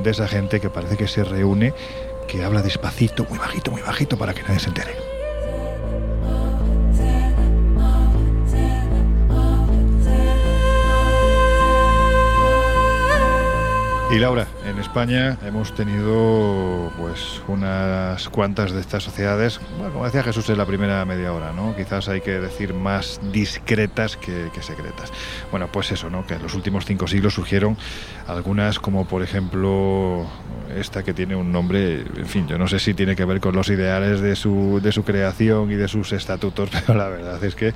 [0.02, 1.72] de esa gente que parece que se reúne,
[2.26, 5.03] que habla despacito, muy bajito, muy bajito, para que nadie se entere.
[14.14, 20.22] Y Laura, en España hemos tenido pues unas cuantas de estas sociedades, bueno, como decía
[20.22, 21.74] Jesús en la primera media hora, ¿no?
[21.74, 25.10] Quizás hay que decir más discretas que, secretas.
[25.50, 26.24] Bueno, pues eso, ¿no?
[26.28, 27.76] Que en los últimos cinco siglos surgieron
[28.28, 30.24] algunas como por ejemplo
[30.78, 33.56] esta que tiene un nombre, en fin, yo no sé si tiene que ver con
[33.56, 37.56] los ideales de su, de su creación y de sus estatutos, pero la verdad es
[37.56, 37.74] que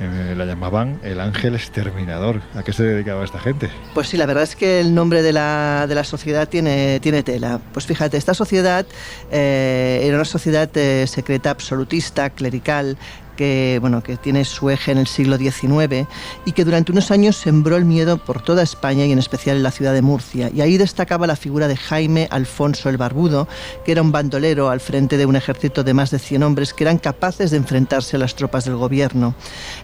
[0.00, 2.40] eh, la llamaban el ángel exterminador.
[2.54, 3.70] ¿A qué se dedicaba esta gente?
[3.92, 7.22] Pues sí, la verdad es que el nombre de la, de la sociedad tiene, tiene
[7.22, 7.60] tela.
[7.72, 8.86] Pues fíjate, esta sociedad
[9.30, 12.96] eh, era una sociedad eh, secreta absolutista, clerical,
[13.40, 16.06] que, bueno, que tiene su eje en el siglo XIX
[16.44, 19.62] y que durante unos años sembró el miedo por toda España y en especial en
[19.62, 20.50] la ciudad de Murcia.
[20.54, 23.48] Y ahí destacaba la figura de Jaime Alfonso el Barbudo,
[23.82, 26.84] que era un bandolero al frente de un ejército de más de 100 hombres que
[26.84, 29.34] eran capaces de enfrentarse a las tropas del gobierno.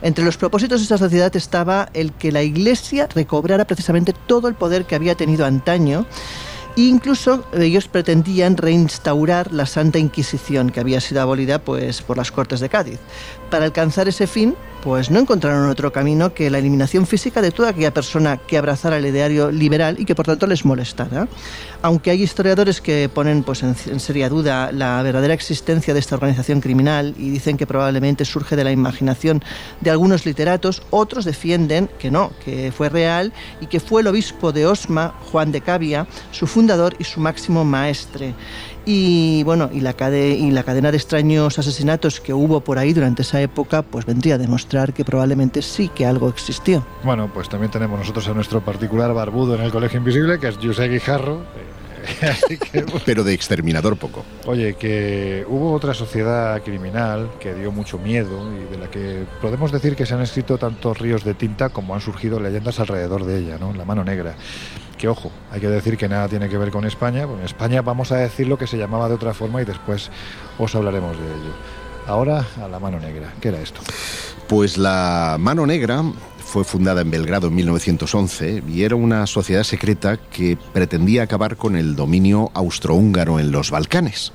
[0.02, 4.54] Entre los propósitos de esta sociedad estaba el que la Iglesia recobrara precisamente todo el
[4.54, 6.04] poder que había tenido antaño
[6.78, 12.60] Incluso ellos pretendían reinstaurar la Santa Inquisición, que había sido abolida pues, por las Cortes
[12.60, 13.00] de Cádiz.
[13.50, 14.54] Para alcanzar ese fin,
[14.86, 18.98] pues no encontraron otro camino que la eliminación física de toda aquella persona que abrazara
[18.98, 21.26] el ideario liberal y que por tanto les molestara.
[21.82, 26.14] Aunque hay historiadores que ponen pues, en, en seria duda la verdadera existencia de esta
[26.14, 29.42] organización criminal y dicen que probablemente surge de la imaginación
[29.80, 34.52] de algunos literatos, otros defienden que no, que fue real y que fue el obispo
[34.52, 38.34] de Osma, Juan de Cavia, su fundador y su máximo maestre.
[38.88, 42.92] Y bueno, y la, cade y la cadena de extraños asesinatos que hubo por ahí
[42.92, 46.86] durante esa época, pues vendría a demostrar que probablemente sí que algo existió.
[47.02, 50.56] Bueno, pues también tenemos nosotros a nuestro particular barbudo en el Colegio Invisible, que es
[50.56, 51.42] José Guijarro.
[52.22, 53.00] Así que, bueno.
[53.04, 54.24] Pero de exterminador poco.
[54.46, 59.72] Oye, que hubo otra sociedad criminal que dio mucho miedo y de la que podemos
[59.72, 63.38] decir que se han escrito tantos ríos de tinta como han surgido leyendas alrededor de
[63.38, 63.72] ella, ¿no?
[63.72, 64.36] La mano negra.
[64.98, 67.22] Que ojo, hay que decir que nada tiene que ver con España.
[67.22, 70.10] En España vamos a decir lo que se llamaba de otra forma y después
[70.58, 71.54] os hablaremos de ello.
[72.06, 73.32] Ahora a la mano negra.
[73.40, 73.80] ¿Qué era esto?
[74.48, 76.04] Pues la Mano Negra
[76.38, 81.74] fue fundada en Belgrado en 1911 y era una sociedad secreta que pretendía acabar con
[81.74, 84.32] el dominio austrohúngaro en los Balcanes.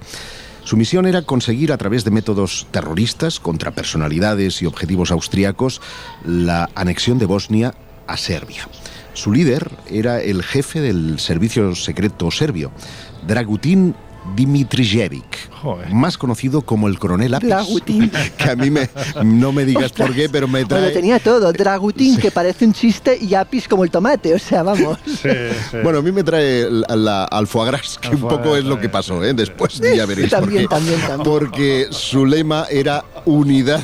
[0.64, 5.82] Su misión era conseguir a través de métodos terroristas contra personalidades y objetivos austriacos
[6.26, 7.74] la anexión de Bosnia
[8.06, 8.68] a Serbia.
[9.14, 12.72] Su líder era el jefe del servicio secreto serbio,
[13.28, 13.94] Dragutin
[14.36, 15.50] Dimitrijevic,
[15.92, 17.50] más conocido como el coronel Apis.
[17.50, 18.12] Dragutin.
[18.38, 18.88] Que a mí me,
[19.24, 20.92] no me digas por qué, pero me Bueno, trae...
[20.92, 21.52] tenía todo.
[21.54, 24.34] Dragutin, que parece un chiste, y Apis como el tomate.
[24.36, 24.98] O sea, vamos.
[25.84, 28.66] Bueno, a mí me trae la, la al foie gras, que un poco gras, es
[28.66, 29.34] lo que pasó, ¿eh?
[29.34, 30.68] Después ya veréis por También, qué.
[30.68, 31.24] también, también.
[31.24, 33.82] Porque su lema era unidad.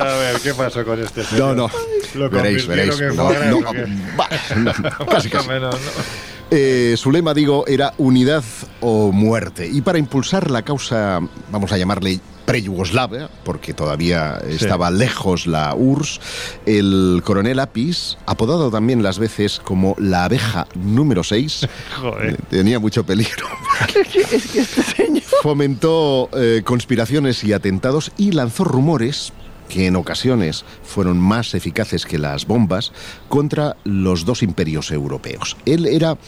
[0.00, 1.56] A ver, ¿qué pasó con este No, señor?
[1.56, 1.70] no.
[2.14, 3.00] Lo Veréis, veréis.
[3.14, 5.48] No, no, no, casi, casi.
[5.48, 6.28] menos, ¿no?
[6.50, 8.42] Eh, su lema, digo, era unidad
[8.80, 9.68] o muerte.
[9.70, 11.20] Y para impulsar la causa,
[11.52, 16.18] vamos a llamarle pre-yugoslava, porque todavía estaba lejos la URSS,
[16.64, 21.68] el coronel Apis, apodado también las veces como la abeja número 6,
[22.00, 22.38] Joder.
[22.48, 23.46] tenía mucho peligro.
[24.32, 25.22] es que este señor.
[25.42, 29.34] Fomentó eh, conspiraciones y atentados y lanzó rumores
[29.68, 32.92] que en ocasiones fueron más eficaces que las bombas
[33.28, 35.56] contra los dos imperios europeos.
[35.66, 36.18] Él era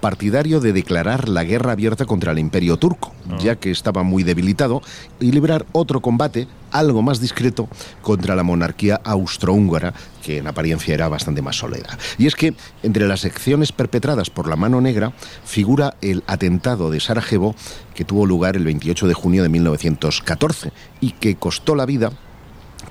[0.00, 4.82] partidario de declarar la guerra abierta contra el imperio turco, ya que estaba muy debilitado,
[5.20, 7.68] y librar otro combate algo más discreto
[8.02, 9.92] contra la monarquía austrohúngara,
[10.22, 11.98] que en apariencia era bastante más sólida.
[12.18, 15.12] Y es que entre las acciones perpetradas por la mano negra
[15.44, 17.54] figura el atentado de Sarajevo
[17.94, 22.12] que tuvo lugar el 28 de junio de 1914 y que costó la vida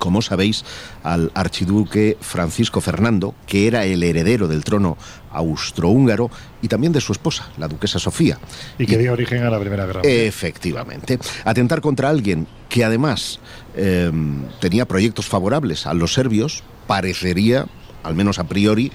[0.00, 0.64] como sabéis,
[1.04, 4.98] al archiduque Francisco Fernando, que era el heredero del trono
[5.30, 6.28] austrohúngaro,
[6.62, 8.38] y también de su esposa, la duquesa Sofía.
[8.78, 10.26] Y que dio origen a la Primera Guerra Mundial.
[10.26, 11.20] Efectivamente.
[11.44, 13.38] Atentar contra alguien que además
[13.76, 14.10] eh,
[14.58, 17.66] tenía proyectos favorables a los serbios parecería
[18.02, 18.90] al menos a priori,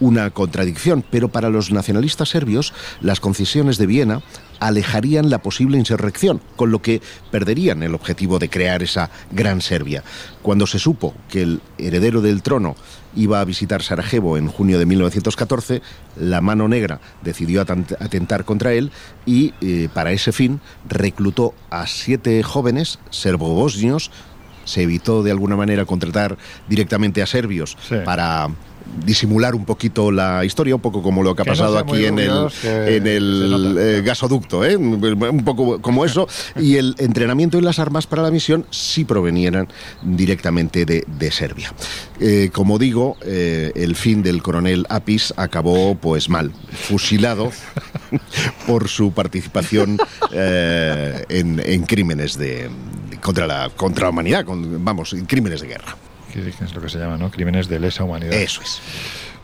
[0.00, 4.22] una contradicción, pero para los nacionalistas serbios las concesiones de Viena
[4.60, 7.00] alejarían la posible insurrección, con lo que
[7.30, 10.02] perderían el objetivo de crear esa gran Serbia.
[10.42, 12.76] Cuando se supo que el heredero del trono
[13.16, 15.82] iba a visitar Sarajevo en junio de 1914,
[16.16, 18.90] la mano negra decidió atent- atentar contra él
[19.26, 24.10] y eh, para ese fin reclutó a siete jóvenes serbobosnios
[24.64, 26.36] se evitó de alguna manera contratar
[26.68, 28.50] directamente a serbios para
[29.04, 32.18] disimular un poquito la historia, un poco como lo que ha Que pasado aquí en
[32.18, 32.30] el,
[32.64, 34.76] en el eh, gasoducto, ¿eh?
[34.76, 36.26] un poco como eso,
[36.56, 39.68] y el entrenamiento y las armas para la misión sí provenieran
[40.02, 41.72] directamente de, de Serbia.
[42.20, 47.50] Eh, como digo, eh, el fin del coronel Apis acabó pues mal, fusilado
[48.66, 49.98] por su participación
[50.32, 52.68] en, en crímenes de
[53.22, 55.96] contra la contra la humanidad, con- vamos, en crímenes de guerra.
[56.46, 57.30] Es lo que se llama, ¿no?
[57.30, 58.32] Crímenes de lesa humanidad.
[58.32, 58.80] Eso es.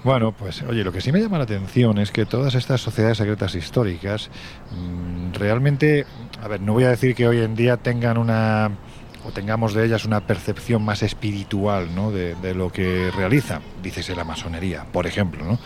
[0.05, 3.17] Bueno, pues oye, lo que sí me llama la atención es que todas estas sociedades
[3.17, 4.29] secretas históricas
[4.71, 6.05] mm, realmente,
[6.43, 8.71] a ver, no voy a decir que hoy en día tengan una
[9.27, 12.11] o tengamos de ellas una percepción más espiritual, ¿no?
[12.11, 15.59] De, de lo que realizan, dícese la masonería, por ejemplo, ¿no?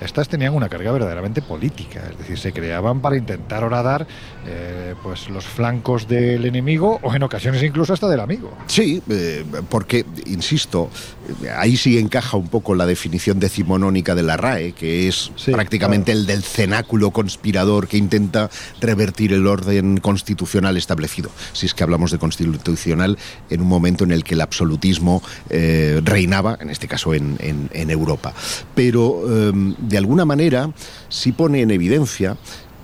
[0.00, 4.06] Estas tenían una carga verdaderamente política, es decir, se creaban para intentar horadar
[4.46, 8.52] eh, pues los flancos del enemigo o en ocasiones incluso hasta del amigo.
[8.66, 10.90] Sí, eh, porque, insisto,
[11.42, 16.12] eh, ahí sí encaja un poco la definición decimonónica de la RAE, que es prácticamente
[16.12, 21.30] el del cenáculo conspirador que intenta revertir el orden constitucional establecido.
[21.52, 23.16] Si es que hablamos de constitucional
[23.50, 27.70] en un momento en el que el absolutismo eh, reinaba, en este caso en, en-
[27.72, 28.34] en Europa.
[28.74, 29.52] Pero, eh,
[29.88, 30.70] de alguna manera,
[31.08, 32.36] sí pone en evidencia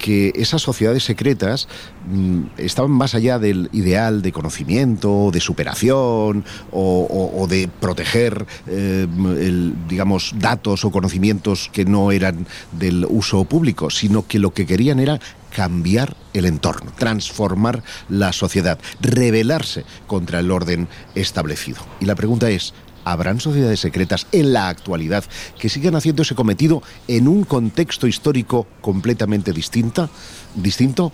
[0.03, 1.69] que esas sociedades secretas
[2.11, 9.07] mm, estaban más allá del ideal de conocimiento, de superación o, de proteger, eh,
[9.39, 14.67] el, digamos, datos o conocimientos que no eran del uso público, sino que lo que
[14.67, 15.21] querían era
[15.55, 21.81] cambiar el entorno, transformar la sociedad, rebelarse contra el orden establecido.
[22.01, 22.75] Y la pregunta es,
[23.05, 25.25] ¿Habrán sociedades secretas en la actualidad
[25.59, 30.09] que sigan haciendo ese cometido en un contexto histórico completamente distinta,
[30.55, 31.13] distinto?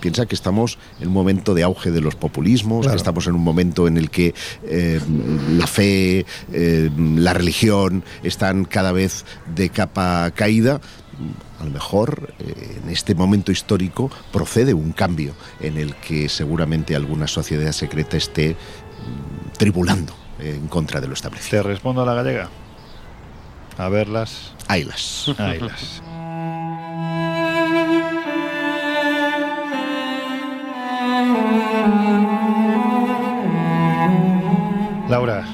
[0.00, 2.92] Piensa que estamos en un momento de auge de los populismos, Claro.
[2.92, 5.00] que estamos en un momento en el que eh,
[5.56, 9.24] la fe, eh, la religión están cada vez
[9.54, 10.80] de capa caída.
[11.58, 16.94] A lo mejor eh, en este momento histórico procede un cambio en el que seguramente
[16.94, 21.62] alguna sociedad secreta esté mm, tribulando en contra de lo establecido.
[21.62, 22.48] Te respondo a la gallega.
[23.78, 24.54] A verlas.
[24.68, 25.34] Haylas.
[25.38, 26.02] Haylas.
[35.08, 35.44] Laura,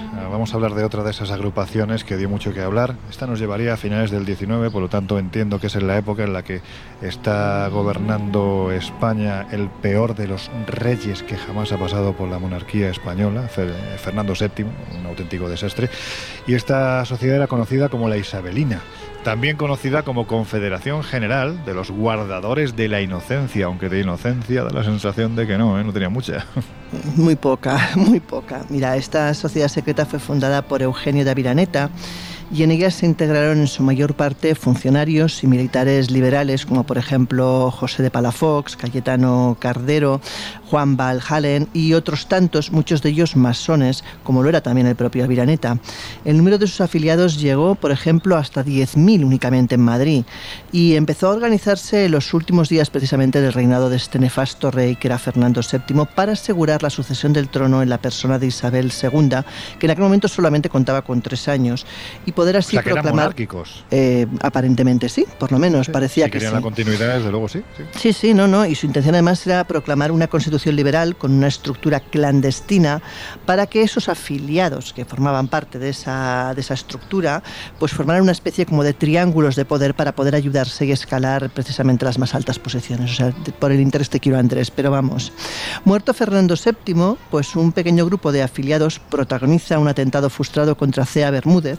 [0.42, 2.96] vamos a hablar de otra de esas agrupaciones que dio mucho que hablar.
[3.08, 5.96] Esta nos llevaría a finales del 19, por lo tanto entiendo que es en la
[5.96, 6.62] época en la que
[7.00, 12.90] está gobernando España el peor de los reyes que jamás ha pasado por la monarquía
[12.90, 14.64] española, Fer- Fernando VII,
[14.98, 15.88] un auténtico desastre.
[16.48, 18.80] Y esta sociedad era conocida como la Isabelina,
[19.22, 24.70] también conocida como Confederación General de los Guardadores de la Inocencia, aunque de inocencia da
[24.70, 25.84] la sensación de que no, ¿eh?
[25.84, 26.44] no tenía mucha.
[27.16, 28.64] Muy poca, muy poca.
[28.68, 31.90] Mira, esta sociedad secreta fue fundada por Eugenio de Aviraneta
[32.52, 36.98] y en ella se integraron en su mayor parte funcionarios y militares liberales, como por
[36.98, 40.20] ejemplo José de Palafox, Cayetano Cardero,
[40.70, 45.24] Juan Valhalen y otros tantos, muchos de ellos masones, como lo era también el propio
[45.24, 45.78] Aviraneta.
[46.24, 50.24] El número de sus afiliados llegó, por ejemplo, hasta 10.000 únicamente en Madrid
[50.72, 54.96] y empezó a organizarse en los últimos días precisamente del reinado de este nefasto rey
[54.96, 58.92] que era Fernando VII para asegurar la sucesión del trono en la persona de Isabel
[59.02, 59.28] II,
[59.78, 61.86] que en aquel momento solamente contaba con tres años.
[62.26, 63.24] Y poder así O sea, que eran proclamar.
[63.26, 63.84] monárquicos.
[63.90, 66.56] Eh, aparentemente sí, por lo menos, parecía si que querían sí.
[66.56, 67.62] la continuidad, desde luego sí.
[67.76, 67.84] sí.
[67.96, 68.66] Sí, sí, no, no.
[68.66, 73.00] Y su intención además era proclamar una constitución liberal con una estructura clandestina
[73.46, 77.44] para que esos afiliados que formaban parte de esa, de esa estructura,
[77.78, 82.04] pues formaran una especie como de triángulos de poder para poder ayudarse y escalar precisamente
[82.04, 83.12] las más altas posiciones.
[83.12, 85.32] O sea, por el interés te quiero Andrés, pero vamos.
[85.84, 91.30] Muerto Fernando VII, pues un pequeño grupo de afiliados protagoniza un atentado frustrado contra Cea
[91.30, 91.78] Bermúdez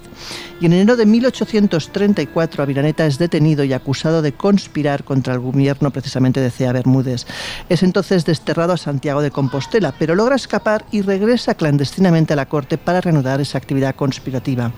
[0.64, 5.92] y en enero de 1834 Aviraneta es detenido y acusado de conspirar contra el gobierno
[5.92, 7.26] precisamente de Cea Bermúdez.
[7.68, 12.48] Es entonces desterrado a Santiago de Compostela, pero logra escapar y regresa clandestinamente a la
[12.48, 14.72] corte para reanudar esa actividad conspirativa.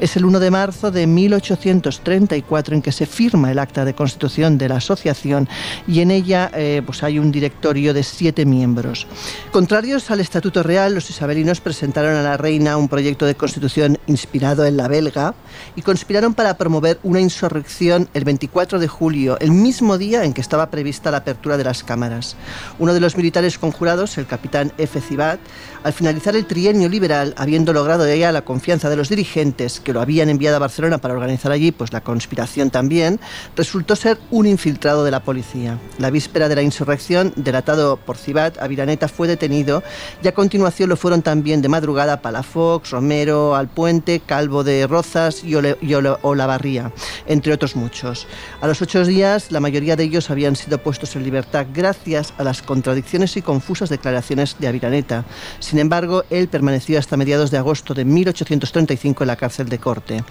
[0.00, 4.56] Es el 1 de marzo de 1834 en que se firma el acta de constitución
[4.56, 5.50] de la asociación
[5.86, 9.06] y en ella eh, pues hay un directorio de siete miembros.
[9.52, 14.64] Contrarios al Estatuto Real, los isabelinos presentaron a la reina un proyecto de constitución inspirado
[14.64, 15.25] en la belga
[15.74, 20.40] y conspiraron para promover una insurrección el 24 de julio, el mismo día en que
[20.40, 22.36] estaba prevista la apertura de las cámaras.
[22.78, 25.00] Uno de los militares conjurados, el capitán F.
[25.00, 25.40] Cibat,
[25.84, 29.92] al finalizar el trienio liberal, habiendo logrado de ella la confianza de los dirigentes que
[29.92, 33.20] lo habían enviado a Barcelona para organizar allí pues la conspiración también,
[33.56, 35.78] resultó ser un infiltrado de la policía.
[35.98, 39.82] La víspera de la insurrección, delatado por Cibat, Aviraneta fue detenido
[40.22, 45.54] y a continuación lo fueron también de madrugada Palafox, Romero, Alpuente, Calvo de Rozas y,
[45.54, 46.90] Olavarría,
[47.26, 48.26] entre otros muchos.
[48.60, 52.44] A los ocho días, la mayoría de ellos habían sido puestos en libertad gracias a
[52.44, 55.24] las contradicciones y confusas declaraciones de Aviraneta.
[55.60, 60.24] Sin embargo, él permaneció hasta mediados de agosto de 1835 en la cárcel de Corte.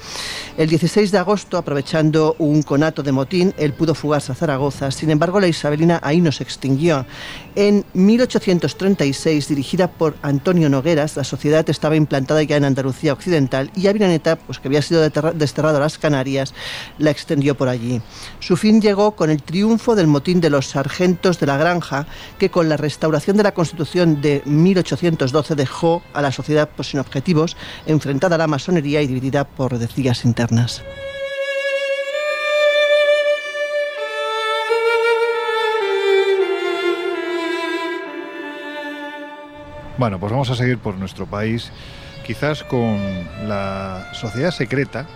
[0.57, 4.91] El 16 de agosto, aprovechando un conato de motín, él pudo fugarse a Zaragoza.
[4.91, 7.05] Sin embargo, la isabelina ahí no se extinguió.
[7.58, 13.88] En 1836, dirigida por Antonio Nogueras, la sociedad estaba implantada ya en Andalucía Occidental y
[13.88, 16.53] Aviraneta, pues que había sido desterrado a las Canarias,
[16.97, 18.01] la extendió por allí.
[18.41, 22.51] Su fin llegó con el triunfo del motín de los sargentos de la granja, que
[22.51, 27.56] con la restauración de la Constitución de 1812 dejó a la sociedad pues, sin objetivos,
[27.86, 30.84] enfrentada a la masonería y dividida por decías internas.
[39.98, 41.72] Bueno, pues vamos a seguir por nuestro país,
[42.26, 43.00] quizás con
[43.48, 45.08] la sociedad secreta,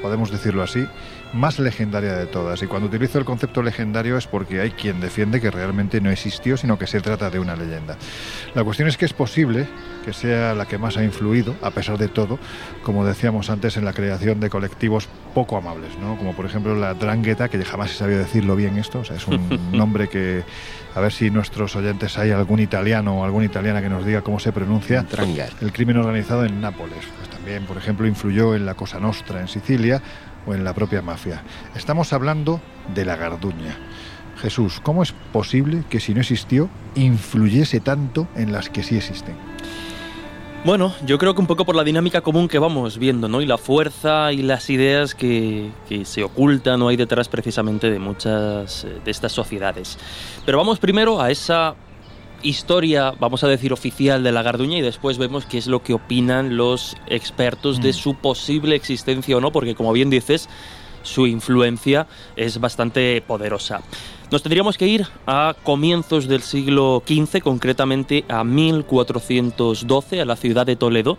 [0.00, 0.86] podemos decirlo así,
[1.34, 2.62] más legendaria de todas.
[2.62, 6.56] Y cuando utilizo el concepto legendario es porque hay quien defiende que realmente no existió,
[6.56, 7.98] sino que se trata de una leyenda.
[8.54, 9.66] La cuestión es que es posible
[10.06, 12.38] que sea la que más ha influido, a pesar de todo,
[12.82, 16.16] como decíamos antes, en la creación de colectivos poco amables, ¿no?
[16.16, 19.26] Como por ejemplo la Drangheta, que jamás se sabía decirlo bien esto, o sea, es
[19.26, 20.44] un nombre que,
[20.94, 24.38] a ver si nuestros oyentes hay algún italiano o alguna italiana que nos diga cómo
[24.38, 25.04] se pronuncia.
[25.60, 29.48] El crimen organizado en Nápoles, pues también, por ejemplo, influyó en la Cosa Nostra en
[29.48, 30.00] Sicilia
[30.46, 31.42] o en la propia mafia.
[31.74, 32.60] Estamos hablando
[32.94, 33.76] de la Garduña.
[34.36, 39.36] Jesús, ¿cómo es posible que si no existió influyese tanto en las que sí existen?
[40.64, 43.42] Bueno, yo creo que un poco por la dinámica común que vamos viendo, ¿no?
[43.42, 47.98] Y la fuerza y las ideas que, que se ocultan o hay detrás precisamente de
[47.98, 49.98] muchas eh, de estas sociedades.
[50.46, 51.74] Pero vamos primero a esa
[52.42, 55.92] historia, vamos a decir, oficial de la Garduña y después vemos qué es lo que
[55.92, 57.94] opinan los expertos de Mm.
[57.94, 60.48] su posible existencia o no, porque como bien dices,
[61.02, 62.06] su influencia
[62.36, 63.82] es bastante poderosa.
[64.30, 70.64] Nos tendríamos que ir a comienzos del siglo XV, concretamente a 1412, a la ciudad
[70.64, 71.18] de Toledo,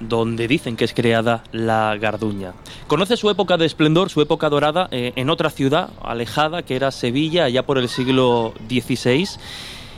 [0.00, 2.54] donde dicen que es creada la Garduña.
[2.88, 6.90] Conoce su época de esplendor, su época dorada, eh, en otra ciudad alejada, que era
[6.90, 9.28] Sevilla, allá por el siglo XVI,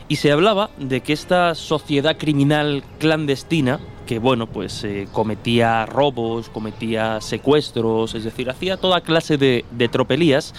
[0.08, 6.50] y se hablaba de que esta sociedad criminal clandestina, que bueno, pues eh, cometía robos,
[6.50, 10.52] cometía secuestros, es decir, hacía toda clase de, de tropelías,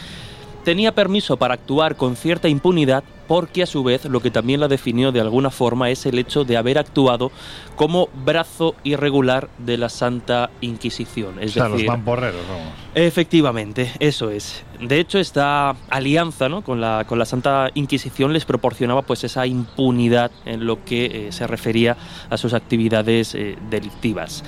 [0.64, 4.68] tenía permiso para actuar con cierta impunidad porque a su vez lo que también la
[4.68, 7.32] definió de alguna forma es el hecho de haber actuado
[7.76, 11.40] como brazo irregular de la Santa Inquisición.
[11.40, 12.74] Es o sea, decir, los mamporreros, vamos.
[12.96, 14.64] Efectivamente, eso es.
[14.80, 16.64] De hecho, esta alianza ¿no?
[16.64, 21.32] con, la, con la Santa Inquisición les proporcionaba pues esa impunidad en lo que eh,
[21.32, 21.98] se refería
[22.30, 24.44] a sus actividades eh, delictivas.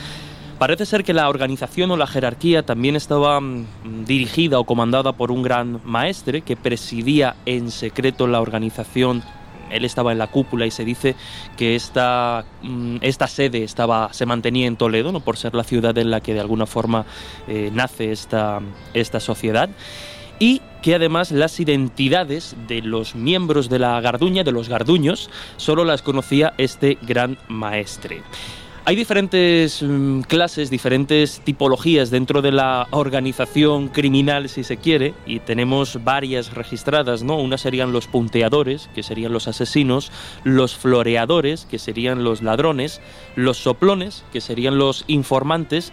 [0.58, 5.30] Parece ser que la organización o la jerarquía también estaba mm, dirigida o comandada por
[5.30, 9.22] un gran maestre que presidía en secreto la organización.
[9.70, 11.16] Él estaba en la cúpula y se dice
[11.58, 15.20] que esta, mm, esta sede estaba, se mantenía en Toledo, ¿no?
[15.20, 17.06] por ser la ciudad en la que de alguna forma
[17.50, 18.62] eh, nace esta,
[18.94, 19.70] esta sociedad
[20.40, 25.84] y que además las identidades de los miembros de la Garduña, de los garduños, solo
[25.84, 28.22] las conocía este gran maestre.
[28.88, 35.40] Hay diferentes mm, clases, diferentes tipologías dentro de la organización criminal, si se quiere, y
[35.40, 37.36] tenemos varias registradas, ¿no?
[37.38, 40.12] Unas serían los punteadores, que serían los asesinos,
[40.44, 43.02] los floreadores, que serían los ladrones,
[43.36, 45.92] los soplones, que serían los informantes,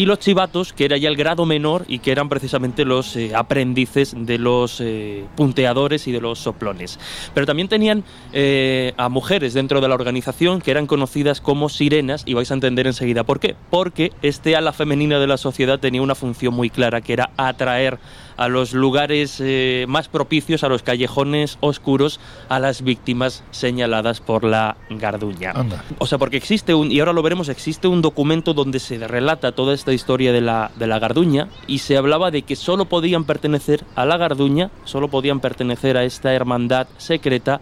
[0.00, 3.32] y los chivatos, que era ya el grado menor y que eran precisamente los eh,
[3.34, 6.98] aprendices de los eh, punteadores y de los soplones.
[7.34, 12.22] Pero también tenían eh, a mujeres dentro de la organización que eran conocidas como sirenas
[12.24, 13.56] y vais a entender enseguida por qué.
[13.68, 17.98] Porque este ala femenina de la sociedad tenía una función muy clara que era atraer
[18.40, 24.44] a los lugares eh, más propicios, a los callejones oscuros, a las víctimas señaladas por
[24.44, 25.50] la Garduña.
[25.50, 25.84] Anda.
[25.98, 29.52] O sea, porque existe un, y ahora lo veremos, existe un documento donde se relata
[29.52, 33.24] toda esta historia de la, de la Garduña y se hablaba de que solo podían
[33.24, 37.60] pertenecer a la Garduña, solo podían pertenecer a esta hermandad secreta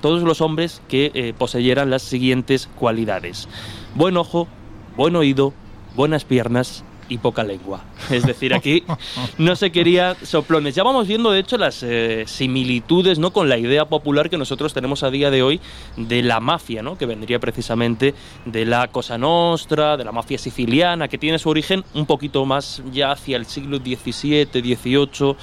[0.00, 3.46] todos los hombres que eh, poseyeran las siguientes cualidades.
[3.94, 4.48] Buen ojo,
[4.96, 5.52] buen oído,
[5.94, 7.82] buenas piernas y poca lengua.
[8.10, 8.82] Es decir, aquí
[9.38, 10.74] no se quería soplones.
[10.74, 13.32] Ya vamos viendo, de hecho, las eh, similitudes ¿no?
[13.32, 15.60] con la idea popular que nosotros tenemos a día de hoy
[15.96, 16.96] de la mafia, ¿no?
[16.96, 21.84] que vendría precisamente de la Cosa Nostra, de la mafia siciliana, que tiene su origen
[21.94, 25.36] un poquito más ya hacia el siglo XVII, XVIII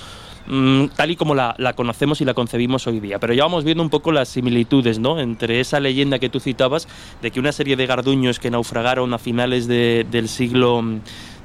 [0.47, 3.19] mm, tal y como la, conocemos y la concebimos hoy día.
[3.19, 5.19] Pero ya vamos viendo un poco las similitudes ¿no?
[5.19, 6.87] entre esa leyenda que tú citabas
[7.21, 10.83] de que una serie de garduños que naufragaron a finales de- del siglo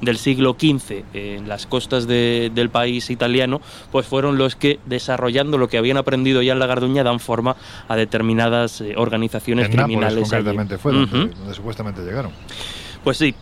[0.01, 3.61] del siglo XV en las costas de- del país italiano,
[3.92, 7.57] pues fueron los que desarrollando lo que habían aprendido ya en la Garduña dan forma
[7.88, 10.16] a determinadas eh, organizaciones En Nápoles, criminales.
[10.18, 10.30] allí.
[10.30, 11.34] concretamente, fue donde, Ujú.
[11.38, 12.32] donde supuestamente llegaron.
[13.05, 13.34] Pues sí.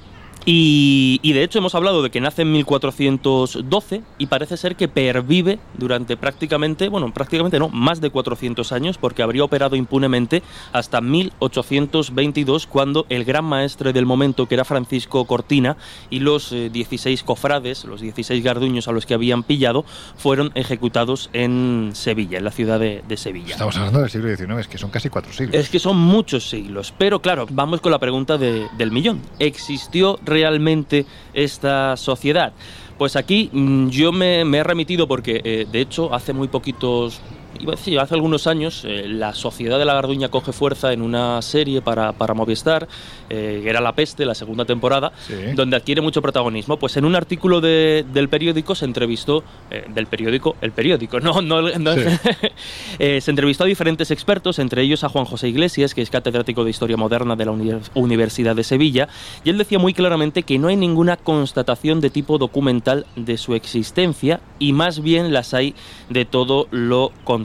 [0.46, 4.88] Y, y de hecho hemos hablado de que nace en 1412 y parece ser que
[4.88, 10.42] pervive durante prácticamente, bueno, prácticamente no, más de 400 años porque habría operado impunemente
[10.72, 15.76] hasta 1822 cuando el gran maestre del momento, que era Francisco Cortina,
[16.10, 19.84] y los eh, 16 cofrades, los 16 garduños a los que habían pillado,
[20.16, 23.52] fueron ejecutados en Sevilla, en la ciudad de, de Sevilla.
[23.52, 25.54] Estamos hablando del siglo XIX, es que son casi cuatro siglos.
[25.54, 29.20] Es que son muchos siglos, pero claro, vamos con la pregunta de- del millón.
[29.38, 32.52] ¿Existió realmente esta sociedad?
[32.98, 37.20] Pues aquí mm, yo me, he remitido porque, eh, de hecho, hace muy poquitos,
[37.60, 41.02] iba a decir, hace algunos años, eh, la Sociedad de la Garduña coge fuerza en
[41.02, 42.88] una serie para, para Movistar,
[43.30, 45.12] eh, que era La Peste, la segunda temporada,
[45.54, 46.78] donde adquiere mucho protagonismo.
[46.78, 51.40] Pues en un artículo de- del periódico se entrevistó, eh, del periódico, el periódico, no,
[51.42, 52.00] no, no- Sí.
[52.98, 56.64] eh, se entrevistó a diferentes expertos, entre ellos a Juan José Iglesias, que es catedrático
[56.64, 59.08] de Historia Moderna de la Uni- Universidad de Sevilla,
[59.44, 63.54] y él decía muy claramente que no hay ninguna constatación de tipo documental de su
[63.54, 65.74] existencia y más bien las hay
[66.10, 67.43] de todo lo contrario.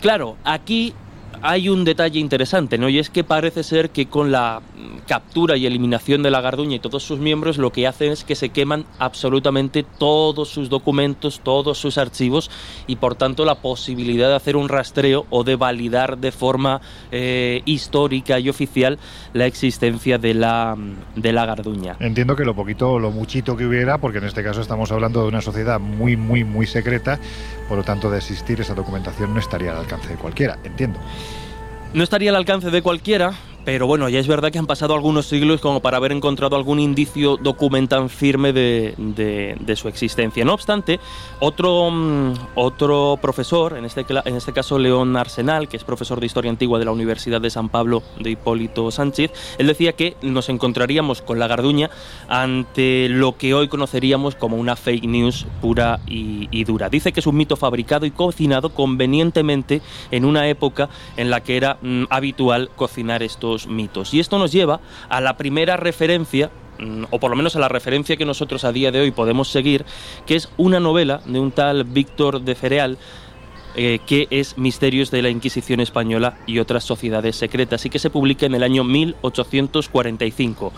[0.00, 0.94] Claro, aquí
[1.42, 2.88] hay un detalle interesante, ¿no?
[2.88, 6.76] Y es que parece ser que con la mm, captura y eliminación de la Garduña
[6.76, 11.40] y todos sus miembros, lo que hacen es que se queman absolutamente todos sus documentos,
[11.42, 12.50] todos sus archivos,
[12.86, 16.80] y por tanto la posibilidad de hacer un rastreo o de validar de forma
[17.10, 18.98] eh, histórica y oficial
[19.32, 21.96] la existencia de la, mm, de la Garduña.
[22.00, 25.22] Entiendo que lo poquito o lo muchito que hubiera, porque en este caso estamos hablando
[25.22, 27.18] de una sociedad muy, muy, muy secreta,
[27.68, 30.98] por lo tanto de existir esa documentación no estaría al alcance de cualquiera, entiendo.
[31.92, 33.32] No estaría al alcance de cualquiera,
[33.64, 36.80] pero bueno, ya es verdad que han pasado algunos siglos como para haber encontrado algún
[36.80, 40.44] indicio documental firme de, su existencia.
[40.44, 40.98] No obstante,
[41.38, 46.26] otro, mm, otro profesor, en este, en este caso León Arsenal, que es profesor de
[46.26, 50.48] Historia Antigua de la Universidad de San Pablo de Hipólito Sánchez, él decía que nos
[50.48, 51.90] encontraríamos con la Garduña
[52.28, 56.88] ante lo que hoy conoceríamos como una fake news pura y, y dura.
[56.88, 59.80] Dice que es un mito fabricado y cocinado convenientemente
[60.10, 64.14] en una época en la que era mm, habitual cocinar estos mitos.
[64.14, 67.68] Y esto nos lleva a la primera referencia mm, o por lo menos a la
[67.68, 69.84] referencia que nosotros a día de hoy podemos seguir,
[70.26, 72.98] que es una novela de un tal Víctor de Fereal,
[73.76, 78.10] eh, que es Misterios de la Inquisición Española y otras sociedades secretas, y que se
[78.10, 80.72] publica en el año 1845.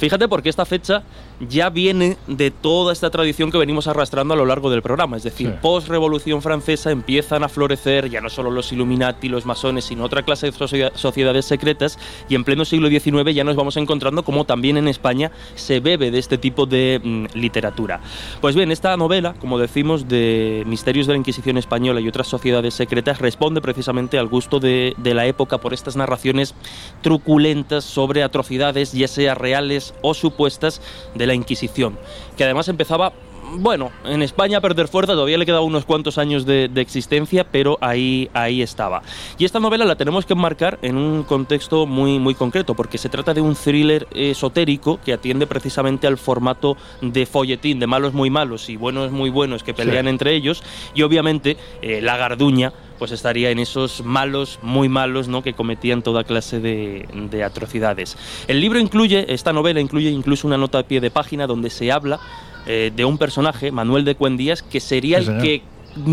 [0.00, 1.02] Fíjate porque esta fecha
[1.46, 5.16] ya viene de toda esta tradición que venimos arrastrando a lo largo del programa.
[5.18, 5.54] Es decir, Sí.
[5.62, 10.50] post-revolución francesa empiezan a florecer ya no solo los Illuminati, los masones, sino otra clase
[10.50, 11.98] de sociedades secretas.
[12.30, 16.10] Y en pleno siglo XIX ya nos vamos encontrando como también en España se bebe
[16.10, 18.00] de este tipo de mm, literatura.
[18.40, 22.72] Pues bien, esta novela, como decimos, de Misterios de la Inquisición Española y otras sociedades
[22.72, 26.54] secretas, responde precisamente al gusto de, de la época por estas narraciones
[27.02, 30.80] truculentas sobre atrocidades, ya sea reales o supuestas,
[31.14, 31.98] de la Inquisición,
[32.36, 33.12] que además empezaba
[33.52, 37.78] bueno, en España perder fuerza todavía le queda unos cuantos años de, de existencia, pero
[37.80, 39.02] ahí, ahí estaba.
[39.38, 43.08] Y esta novela la tenemos que enmarcar en un contexto muy, muy concreto, porque se
[43.08, 48.30] trata de un thriller esotérico que atiende precisamente al formato de folletín, de malos muy
[48.30, 50.62] malos y buenos muy buenos que pelean entre ellos,
[50.94, 55.42] y obviamente eh, la garduña pues estaría en esos malos, muy malos, ¿no?
[55.42, 58.18] que cometían toda clase de, de atrocidades.
[58.46, 61.90] El libro incluye, esta novela incluye incluso una nota a pie de página donde se
[61.90, 62.20] habla
[62.66, 65.42] eh, de un personaje, Manuel de Cuendías, que sería el señor.
[65.42, 65.62] que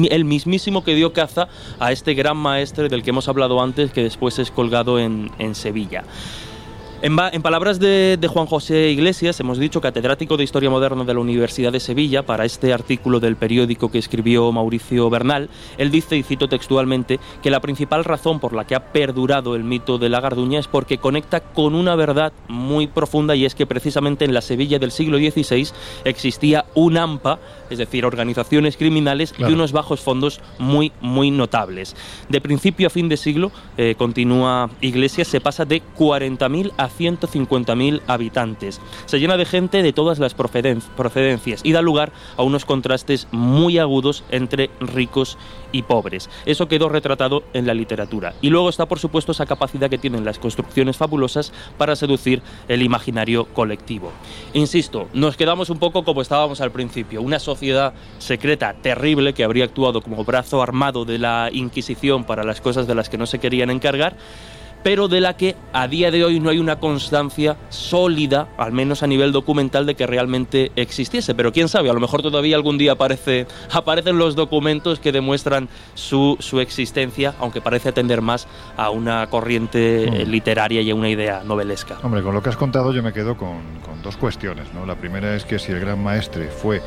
[0.10, 4.02] el mismísimo que dio caza a este gran maestre del que hemos hablado antes, que
[4.02, 6.06] después es colgado en, en Sevilla.
[7.00, 11.20] En, palabras de, de Juan José Iglesias, hemos dicho catedrático de Historia Moderna de la
[11.20, 16.24] Universidad de Sevilla, para este artículo del periódico que escribió Mauricio Bernal, él dice, y
[16.24, 20.22] cito textualmente, que la principal razón por la que ha perdurado el mito de la
[20.22, 24.42] Garduña es porque conecta con una verdad muy profunda y es que precisamente en la
[24.42, 25.68] Sevilla del siglo XVI
[26.04, 27.38] existía un AMPA,
[27.70, 29.52] es decir, organizaciones criminales Claro.
[29.52, 31.96] y unos bajos fondos muy, muy notables.
[32.30, 38.02] De principio a fin de siglo, eh, continúa Iglesias, se pasa de 40.000 a 150.000
[38.08, 38.80] habitantes.
[39.06, 43.28] Se llena de gente de todas las proceden- procedencias y da lugar a unos contrastes
[43.32, 45.38] muy agudos entre ricos
[45.72, 46.30] y pobres.
[46.46, 48.34] Eso quedó retratado en la literatura.
[48.42, 52.82] Y luego está, por supuesto, esa capacidad que tienen las construcciones fabulosas para seducir el
[52.82, 54.12] imaginario colectivo.
[54.54, 57.57] Insisto, nos quedamos un poco como estábamos al principio, una sociedad
[58.20, 62.96] secreta terrible que habría actuado como brazo armado de la Inquisición para las cosas de
[62.96, 64.16] las que no se querían encargar,
[64.84, 69.02] pero de la que a día de hoy no hay una constancia sólida, al menos
[69.04, 71.36] a nivel documental, de que realmente existiese.
[71.36, 75.68] Pero quién sabe, a lo mejor todavía algún día aparece, aparecen los documentos que demuestran
[75.96, 78.48] su, su existencia, aunque parece atender más
[78.78, 80.30] a una corriente eh, Mm.
[80.30, 81.98] literaria y a una idea novelesca.
[82.04, 84.74] Hombre, con lo que has contado yo me quedo con, con dos cuestiones.
[84.74, 84.86] ¿no?
[84.86, 86.82] La primera es que si el gran maestre fue,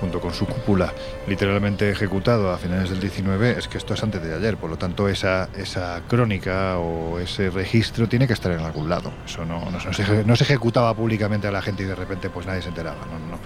[0.00, 0.92] junto con su cúpula,
[1.26, 4.56] literalmente ejecutado a finales del 19, es que esto es antes de ayer.
[4.56, 9.12] Por lo tanto, esa, esa crónica o ese registro tiene que estar en algún lado.
[9.26, 12.68] Eso no, no, se, ejecutaba públicamente a la gente y de repente pues nadie se
[12.68, 13.04] enteraba.
[13.06, 13.38] No, no, no.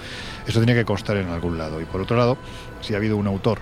[0.47, 1.81] Eso tiene que constar en algún lado.
[1.81, 2.39] Y por otro lado,
[2.81, 3.59] si ha habido un autor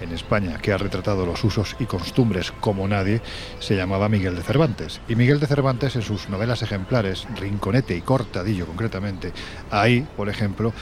[0.00, 3.20] en España que ha retratado los usos y costumbres como nadie,
[3.58, 5.00] se llamaba Miguel de Cervantes.
[5.08, 9.32] Y Miguel de Cervantes en sus novelas ejemplares, Rinconete y Cortadillo concretamente,
[9.70, 10.72] ahí, por ejemplo,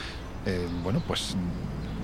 [0.47, 1.35] eh, bueno, pues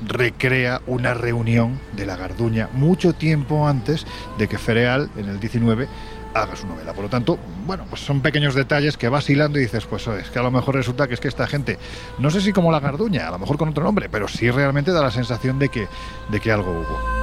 [0.05, 4.05] recrea una reunión de la Garduña mucho tiempo antes
[4.37, 5.87] de que Fereal, en el 19,
[6.33, 6.93] haga su novela.
[6.93, 10.29] Por lo tanto, bueno, pues son pequeños detalles que vas hilando y dices, pues es
[10.29, 11.79] que a lo mejor resulta que es que esta gente,
[12.19, 14.91] no sé si como la Garduña, a lo mejor con otro nombre, pero sí realmente
[14.91, 15.87] da la sensación de que,
[16.29, 17.22] de que algo hubo.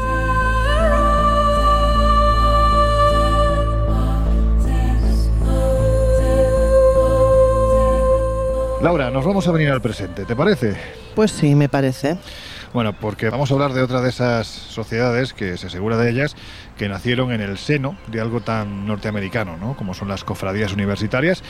[8.83, 10.75] Laura, nos vamos a venir al presente, ¿te parece?
[11.15, 12.17] Pues sí, me parece.
[12.73, 16.35] Bueno, porque vamos a hablar de otra de esas sociedades que se asegura de ellas
[16.79, 19.77] que nacieron en el seno de algo tan norteamericano, ¿no?
[19.77, 21.43] Como son las cofradías universitarias,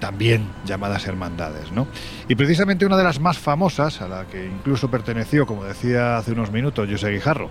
[0.00, 1.86] también llamadas hermandades, ¿no?
[2.28, 6.32] Y precisamente una de las más famosas, a la que incluso perteneció, como decía hace
[6.32, 7.50] unos minutos José Guijarro,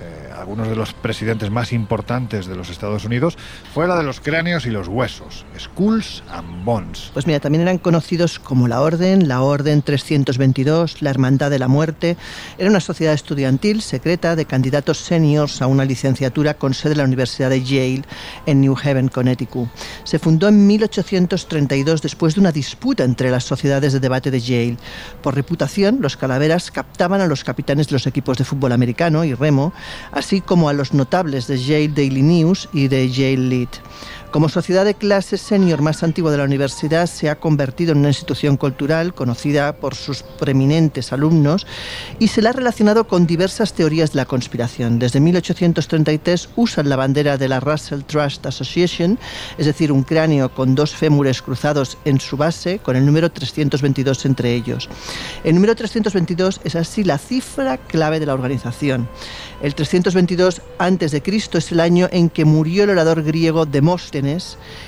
[0.00, 3.36] eh, algunos de los presidentes más importantes de los Estados Unidos,
[3.72, 7.10] fue la de los cráneos y los huesos, Skulls and Bones.
[7.12, 11.68] Pues mira, también eran conocidos como la Orden, la Orden 322, la Hermandad de la
[11.68, 12.16] Muerte.
[12.58, 17.04] Era una sociedad estudiantil secreta de candidatos seniors a una licenciatura con sede en la
[17.04, 18.02] Universidad de Yale
[18.46, 19.68] en New Haven, Connecticut.
[20.04, 24.76] Se fundó en 1832 después de una disputa entre las sociedades de debate de Yale.
[25.22, 29.34] Por reputación, los calaveras captaban a los capitanes de los equipos de fútbol americano y
[29.34, 29.72] remo,
[30.12, 33.68] así como a los notables de Yale Daily News y de Yale Lead.
[34.34, 38.08] Como sociedad de clase senior más antigua de la universidad, se ha convertido en una
[38.08, 41.68] institución cultural conocida por sus preeminentes alumnos
[42.18, 44.98] y se la ha relacionado con diversas teorías de la conspiración.
[44.98, 49.20] Desde 1833 usan la bandera de la Russell Trust Association,
[49.56, 54.26] es decir, un cráneo con dos fémures cruzados en su base, con el número 322
[54.26, 54.88] entre ellos.
[55.44, 59.08] El número 322 es así la cifra clave de la organización.
[59.62, 61.22] El 322 a.C.
[61.52, 64.23] es el año en que murió el orador griego Demóstenes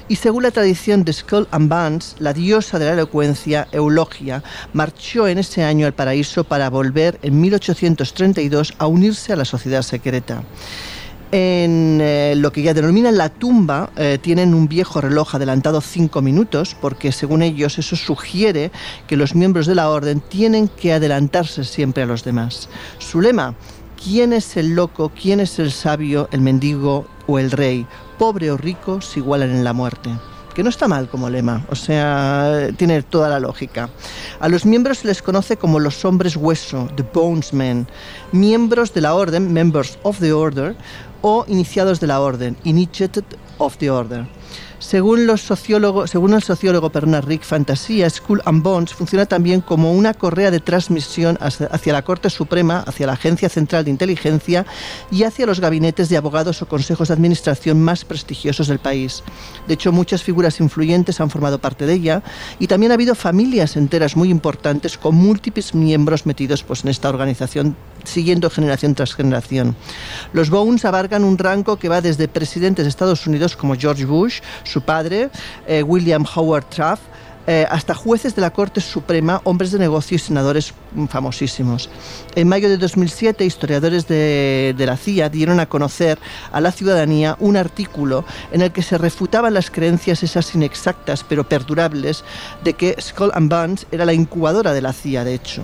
[0.08, 5.28] y según la tradición de Skull and Bones, la diosa de la elocuencia, Eulogia, marchó
[5.28, 10.42] en ese año al paraíso para volver en 1832 a unirse a la sociedad secreta.
[11.32, 16.22] En eh, lo que ya denominan la tumba, eh, tienen un viejo reloj adelantado cinco
[16.22, 18.70] minutos, porque según ellos eso sugiere
[19.06, 22.68] que los miembros de la orden tienen que adelantarse siempre a los demás.
[22.98, 23.54] Su lema,
[24.02, 27.86] ¿quién es el loco, quién es el sabio, el mendigo o el rey?
[28.18, 30.10] Pobre o rico se igualan en la muerte.
[30.56, 33.90] que no está mal como lema, o sea, tiene toda la lógica.
[34.40, 37.86] A los miembros se les conoce como los hombres hueso, the bonesmen,
[38.32, 40.74] miembros de la orden, members of the order,
[41.20, 43.24] o iniciados de la orden, initiated
[43.58, 44.26] of the order.
[44.86, 50.60] Según, el sociólogo Bernard Rick, Fantasía, School and Bonds funciona también como una correa de
[50.60, 54.64] transmisión hacia hacia la Corte Suprema, hacia la Agencia Central de Inteligencia
[55.10, 59.24] y hacia los gabinetes de abogados o consejos de administración más prestigiosos del país.
[59.66, 62.22] De hecho, muchas figuras influyentes han formado parte de ella
[62.60, 67.08] y también ha habido familias enteras muy importantes con múltiples miembros metidos pues, en esta
[67.08, 67.76] organización
[68.06, 69.76] siguiendo generación tras generación.
[70.32, 74.40] Los Bones abarcan un rango que va desde presidentes de Estados Unidos como George Bush,
[74.64, 75.30] su padre,
[75.66, 77.02] eh, William Howard Taft,
[77.46, 80.72] eh, hasta jueces de la Corte Suprema, hombres de negocio y senadores
[81.08, 81.88] famosísimos.
[82.34, 86.18] En mayo de 2007, historiadores de, de la CIA dieron a conocer
[86.52, 91.48] a la ciudadanía un artículo en el que se refutaban las creencias esas inexactas pero
[91.48, 92.24] perdurables
[92.64, 95.62] de que Skull and Bones era la incubadora de la CIA, de hecho.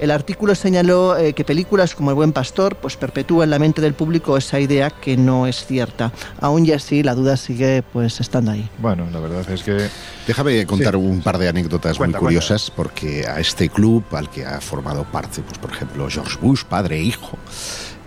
[0.00, 3.80] El artículo señaló eh, que películas como El Buen Pastor pues perpetúan en la mente
[3.80, 6.12] del público esa idea que no es cierta.
[6.40, 8.68] Aún y así, la duda sigue pues estando ahí.
[8.78, 9.88] Bueno, la verdad es que...
[10.26, 11.00] Déjame contar Sí.
[11.00, 15.04] un par de anécdotas Cuenta, muy curiosas, porque a este club, al que ha formado
[15.04, 17.38] parte, pues por ejemplo, George Bush, padre e hijo,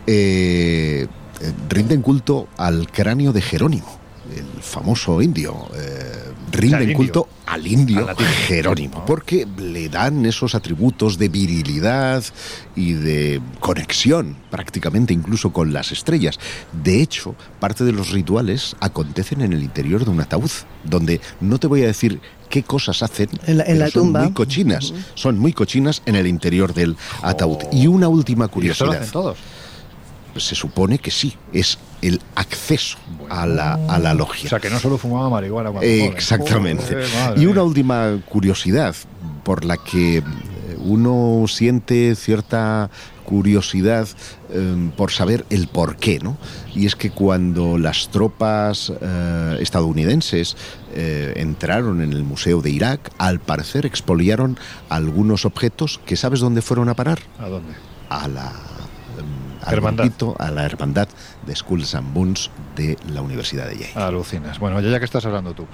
[0.08, 1.08] eh,
[1.42, 4.00] eh, rinden culto al cráneo de Jerónimo,
[4.36, 5.68] el famoso indio.
[5.76, 6.98] eh, rinden indio.
[6.98, 8.18] culto al indio Al.
[8.18, 12.24] Jerónimo, porque le dan esos atributos de virilidad
[12.76, 16.40] y de conexión, prácticamente incluso con las estrellas.
[16.84, 20.52] De hecho, parte de los rituales acontecen en el interior de un ataúd,
[20.84, 22.22] donde no te voy a decir
[22.52, 24.22] qué cosas hacen, En la- en la son tumba.
[24.24, 27.58] muy cochinas, son muy cochinas en el interior del ataúd.
[27.72, 28.96] Y una última ¿Y eso lo curiosidad.
[29.02, 29.38] hacen todos?
[30.38, 32.98] Se supone que sí, es el acceso
[33.30, 34.46] a, la, a la logia.
[34.46, 36.06] O sea, que no solo fumaba marihuana cuando Eh.
[36.06, 36.84] Exactamente.
[36.86, 38.96] Joder, madre Y una última curiosidad
[39.44, 40.24] por la que eh,
[40.78, 42.90] uno siente cierta
[43.26, 44.08] curiosidad
[44.52, 46.38] eh, por saber el por qué, ¿no?
[46.76, 50.56] Y es que cuando las tropas eh, estadounidenses
[50.94, 54.58] eh, entraron en el Museo de Irak, al parecer expoliaron
[54.90, 57.20] algunos objetos que ¿sabes dónde fueron a parar?
[57.40, 57.74] ¿A dónde?
[58.10, 58.52] A la
[59.64, 60.12] al Hermandad.
[60.40, 61.08] a la hermandad
[61.46, 63.94] de Skulls and Bones de la Universidad de Yale.
[63.96, 64.60] Alucinas.
[64.60, 65.68] Bueno, ya, que estás hablando tú.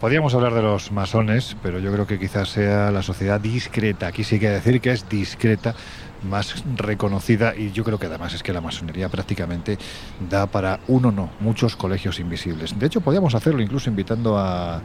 [0.00, 4.08] Podríamos hablar de los masones, pero yo creo que quizás sea la sociedad discreta.
[4.08, 5.74] Aquí sí que decir que es discreta,
[6.22, 9.78] más reconocida y yo creo que además es que la masonería prácticamente
[10.28, 12.78] da para uno no, muchos colegios invisibles.
[12.78, 14.80] De hecho, podríamos hacerlo incluso invitando a,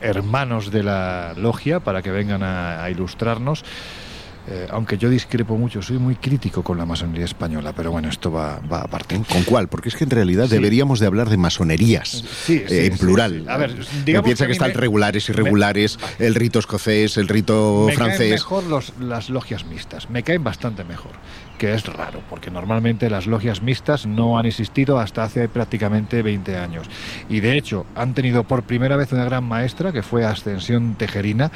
[0.00, 3.64] hermanos de la logia para que vengan a ilustrarnos.
[4.50, 8.32] Eh, aunque yo discrepo mucho, soy muy crítico con la masonería española, pero bueno, esto
[8.32, 9.20] va, va aparte.
[9.30, 9.68] ¿Con cuál?
[9.68, 10.52] Porque es que en realidad Sí.
[10.54, 13.44] deberíamos de hablar de masonerías, Sí, eh, sí, en sí, plural.
[13.46, 17.28] A ver, Eh, digamos piensa que que, están me- regulares, irregulares, el rito escocés, el
[17.28, 18.30] rito me caen francés.
[18.30, 21.12] mejor los- las logias mixtas, me caen bastante mejor,
[21.58, 26.56] que es raro, porque normalmente las logias mixtas no han existido hasta hace prácticamente 20
[26.56, 26.86] años.
[27.28, 31.50] Y de hecho, han tenido por primera vez una gran maestra, que fue Ascensión Tejerina,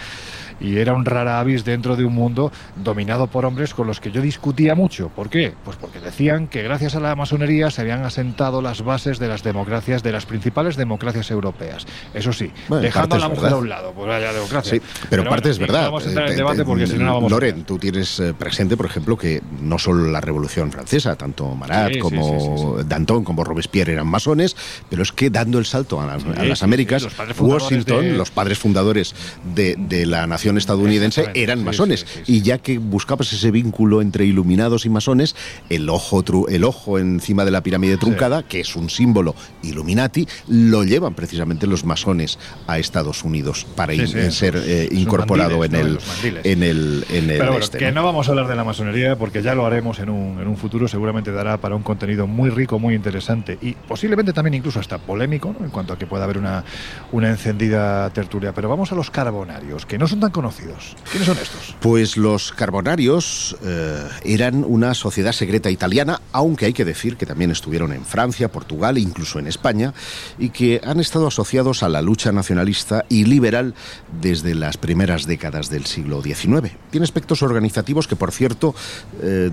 [0.63, 4.11] y era un rara avis dentro de un mundo dominado por hombres con los que
[4.11, 5.09] yo discutía mucho.
[5.11, 5.53] ¿Por qué?
[5.65, 9.43] Pues porque decían que gracias a la masonería se habían asentado las bases de las
[9.43, 11.85] democracias, de las principales democracias europeas.
[12.15, 13.59] Eso sí, Bueno, dejando a la mujer verdad.
[13.59, 14.73] a un lado, pues vaya democracia.
[14.75, 15.85] Sí, pero, en parte bueno, es verdad.
[15.87, 17.79] Vamos a entrar en Eh, debate eh, porque si no, no vamos a Loren, tú
[17.79, 22.01] tienes eh, presente, por ejemplo, que no solo la Revolución Francesa, tanto Marat Sí, sí,
[22.01, 24.57] como Danton como Robespierre eran masones,
[24.89, 28.59] pero es que dando el salto a las, a Américas, los Washington, de- los padres
[28.59, 29.15] fundadores
[29.55, 32.07] de, de la nación estadounidense eran masones.
[32.27, 35.35] Y ya que buscabas ese vínculo entre iluminados y masones,
[35.69, 40.27] el ojo, tru- el ojo encima de la pirámide truncada, que es un símbolo Illuminati,
[40.49, 46.03] lo llevan precisamente los masones a Estados Unidos para in- ser eh, incorporado mandiles,
[46.45, 48.01] en, el, en el en el Pero bueno, este, que ¿no?
[48.01, 50.57] no vamos a hablar de la masonería porque ya lo haremos en un, en un
[50.57, 54.99] futuro, seguramente dará para un contenido muy rico, muy interesante y posiblemente también incluso hasta
[54.99, 55.65] polémico, ¿no?
[55.65, 56.65] en cuanto a que pueda haber una,
[57.13, 58.53] una encendida tertulia.
[58.53, 60.97] Pero vamos a los carbonarios, que no son tan conocidos.
[61.11, 61.76] ¿Quiénes son estos?
[61.80, 67.51] Pues los carbonarios eh, eran una sociedad secreta italiana, aunque hay que decir que también
[67.51, 69.95] estuvieron en Francia, Portugal e incluso en España,
[70.39, 73.74] y que han estado asociados a la lucha nacionalista y liberal
[74.20, 76.72] desde las primeras décadas del siglo XIX.
[76.91, 78.74] Tiene aspectos organizativos que, por cierto,
[79.22, 79.51] eh,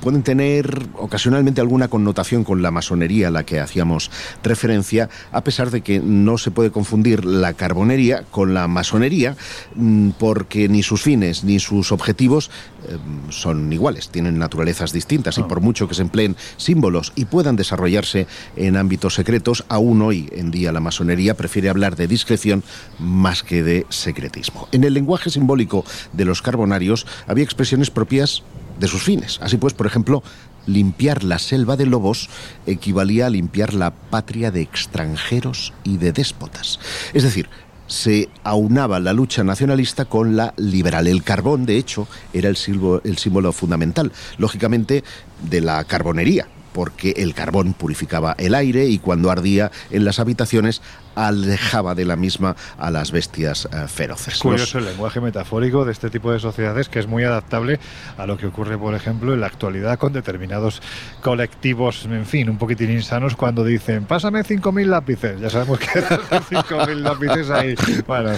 [0.00, 4.10] pueden tener ocasionalmente alguna connotación con la masonería a la que hacíamos
[4.42, 9.36] referencia, a pesar de que no se puede confundir la carbonería con la masonería,
[9.74, 12.50] mm, porque ni sus fines ni sus objetivos
[12.88, 12.96] eh,
[13.30, 18.26] son iguales, tienen naturalezas distintas y por mucho que se empleen símbolos y puedan desarrollarse
[18.56, 22.62] en ámbitos secretos, aún hoy en día la masonería prefiere hablar de discreción
[22.98, 24.68] más que de secretismo.
[24.72, 28.42] En el lenguaje simbólico de los carbonarios había expresiones propias
[28.82, 29.38] de sus fines.
[29.40, 30.22] Así pues, por ejemplo,
[30.66, 32.28] limpiar la selva de lobos
[32.66, 36.80] equivalía a limpiar la patria de extranjeros y de déspotas.
[37.14, 37.48] Es decir,
[37.86, 41.06] se aunaba la lucha nacionalista con la liberal.
[41.06, 45.04] El carbón, de hecho, era el símbolo, el símbolo fundamental, lógicamente,
[45.48, 50.80] de la carbonería porque el carbón purificaba el aire y cuando ardía en las habitaciones
[51.14, 54.34] alejaba de la misma a las bestias eh, feroces.
[54.34, 57.78] Es curioso el lenguaje metafórico de este tipo de sociedades que es muy adaptable
[58.16, 60.82] a lo que ocurre, por ejemplo, en la actualidad con determinados
[61.22, 65.40] colectivos, en fin, un poquitín insanos cuando dicen, pásame 5.000 lápices.
[65.40, 67.74] Ya sabemos que 5.000 lápices ahí.
[68.06, 68.30] Bueno.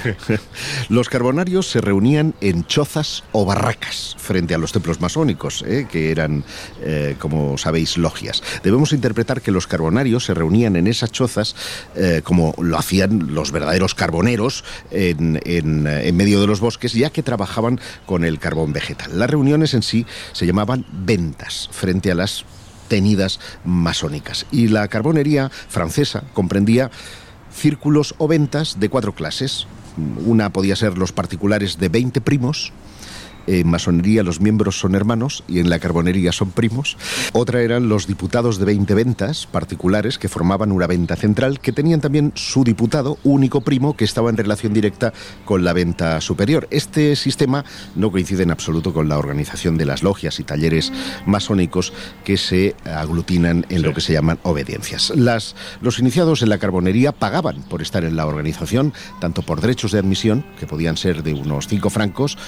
[0.89, 6.11] Los carbonarios se reunían en chozas o barracas frente a los templos masónicos, eh, que
[6.11, 6.45] eran,
[6.81, 8.43] eh, como sabéis, logias.
[8.63, 11.55] Debemos interpretar que los carbonarios se reunían en esas chozas
[12.25, 17.81] como lo hacían los verdaderos carboneros en, en, medio de los bosques, ya que trabajaban
[18.07, 19.19] con el carbón vegetal.
[19.19, 22.45] Las reuniones en sí se llamaban ventas frente a las
[22.89, 24.47] tenidas masónicas.
[24.51, 26.91] Y la carbonería francesa comprendía
[27.53, 29.67] círculos o ventas de cuatro clases.
[30.25, 32.73] Una podía ser los particulares de 20 primos,
[33.47, 36.97] en masonería los miembros son hermanos y en la carbonería son primos.
[37.33, 42.01] Otra eran los diputados de 20 ventas particulares que formaban una venta central que tenían
[42.01, 45.13] también su diputado único primo que estaba en relación directa
[45.45, 46.69] con la venta superior.
[46.71, 47.65] Este sistema
[47.95, 50.93] no coincide en absoluto con la organización de las logias y talleres
[51.27, 51.93] masónicos
[52.25, 55.13] que se aglutinan en lo que se llaman obediencias.
[55.15, 59.93] Las, los iniciados en la carbonería pagaban por estar en la organización, tanto por derechos
[59.93, 62.39] de admisión, que podían ser de unos 5 francos,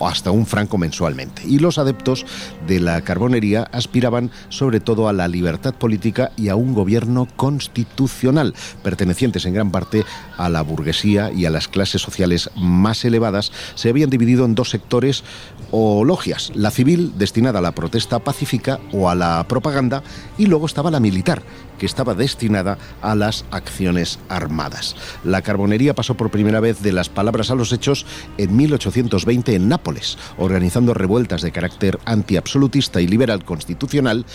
[0.00, 1.42] o hasta un franco mensualmente.
[1.46, 2.26] Y los adeptos
[2.66, 8.54] de la carbonería aspiraban sobre todo a la libertad política y a un gobierno constitucional,
[8.82, 10.04] pertenecientes en gran parte
[10.36, 14.70] a la burguesía y a las clases sociales más elevadas, se habían dividido en dos
[14.70, 15.22] sectores
[15.70, 20.02] o logias, la civil destinada a la protesta pacífica o a la propaganda
[20.38, 21.42] y luego estaba la militar,
[21.80, 24.94] que estaba destinada a las acciones armadas.
[25.24, 28.04] La carbonería pasó por primera vez de las palabras a los hechos
[28.36, 34.26] en 1820 en Nápoles, organizando revueltas de carácter antiabsolutista y liberal constitucional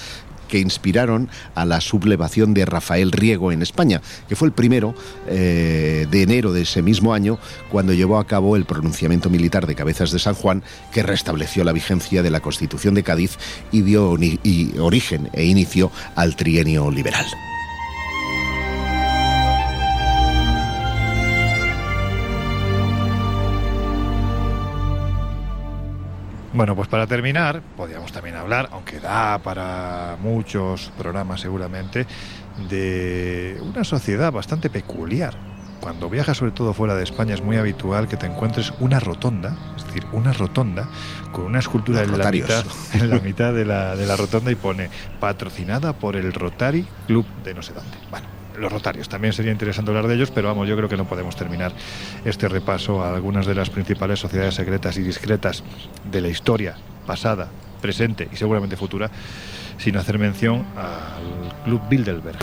[0.48, 4.96] que inspiraron a la sublevación de Rafael Riego en España, que fue el primero
[5.28, 7.38] eh, de enero de ese mismo año
[7.72, 11.72] cuando llevó a cabo el pronunciamiento militar de Cabezas de San Juan que restableció la
[11.72, 13.38] vigencia de la Constitución de Cádiz
[13.72, 14.18] y dio
[14.80, 17.26] origen e inicio al trienio liberal.
[26.56, 32.08] Bueno, pues para terminar, podríamos también hablar, aunque da para muchos programas seguramente,
[32.70, 35.36] de una sociedad bastante peculiar.
[35.82, 39.58] Cuando viajas sobre todo fuera de España es muy habitual que te encuentres una rotonda,
[39.76, 40.88] es decir, una rotonda
[41.34, 44.56] con una escultura en la, mitad, en la mitad de la, de la rotonda y
[44.56, 44.90] pone
[45.20, 47.98] patrocinada por el Rotary Club de no sé dónde.
[48.10, 48.28] Bueno,
[48.58, 49.10] los rotarios.
[49.10, 51.72] También sería interesante hablar de ellos, pero vamos, yo creo que no podemos terminar
[52.24, 55.64] este repaso a algunas de las principales sociedades secretas y discretas
[56.12, 56.76] de la historia
[57.06, 57.50] pasada,
[57.82, 59.10] presente y seguramente futura,
[59.78, 62.38] sin hacer mención al Club Bilderberg.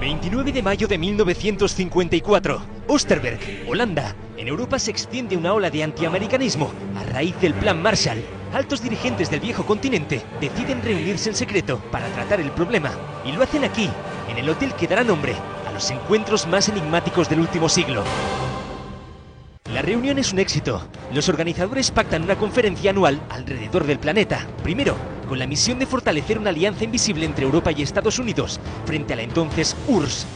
[0.00, 4.14] 29 de mayo de 1954, Oosterberg, Holanda.
[4.36, 8.22] En Europa se extiende una ola de antiamericanismo a raíz del Plan Marshall.
[8.52, 12.92] Altos dirigentes del viejo continente deciden reunirse en secreto para tratar el problema
[13.24, 13.90] y lo hacen aquí,
[14.28, 15.34] en el hotel que dará nombre
[15.66, 18.04] a los encuentros más enigmáticos del último siglo.
[19.72, 20.82] La reunión es un éxito.
[21.12, 24.46] Los organizadores pactan una conferencia anual alrededor del planeta.
[24.62, 24.96] Primero,
[25.28, 29.16] con la misión de fortalecer una alianza invisible entre Europa y Estados Unidos frente a
[29.16, 30.26] la entonces URSS.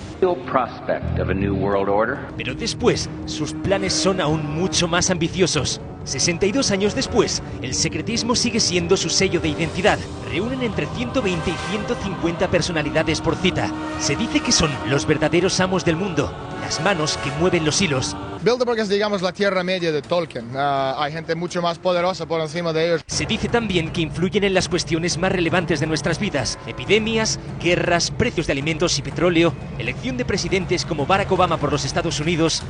[2.37, 5.81] Pero después, sus planes son aún mucho más ambiciosos.
[6.05, 9.99] 62 años después, el secretismo sigue siendo su sello de identidad.
[10.31, 13.71] Reúnen entre 120 y 150 personalidades por cita.
[14.01, 18.17] Se dice que son los verdaderos amos del mundo, las manos que mueven los hilos.
[18.43, 20.51] Bilderberg es, digamos, la tierra media de Tolkien.
[20.57, 23.03] Ah, hay gente mucho más poderosa por encima de ellos.
[23.07, 26.59] Se dice también que influyen en las cuestiones más relevantes de nuestras vidas.
[26.67, 31.85] Epidemias, guerras, precios de alimentos y petróleo, elección de presidentes como Barack Obama por los
[31.85, 32.65] Estados Unidos.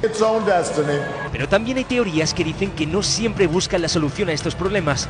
[1.32, 5.08] Pero también hay teorías que dicen que no siempre buscan la solución a estos problemas.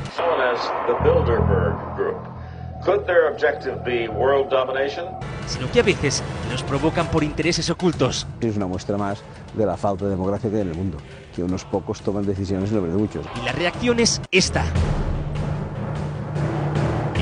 [0.52, 2.16] as the Bilderberg Group.
[2.84, 5.06] Could their objective be world domination?
[5.46, 8.26] Sino que a veces los provocan por intereses ocultos.
[8.40, 9.22] Es una muestra más
[9.54, 10.98] de la falta de democracia que hay en el mundo,
[11.34, 13.24] que unos pocos toman decisiones de muchos.
[13.40, 14.64] Y la reacción es esta.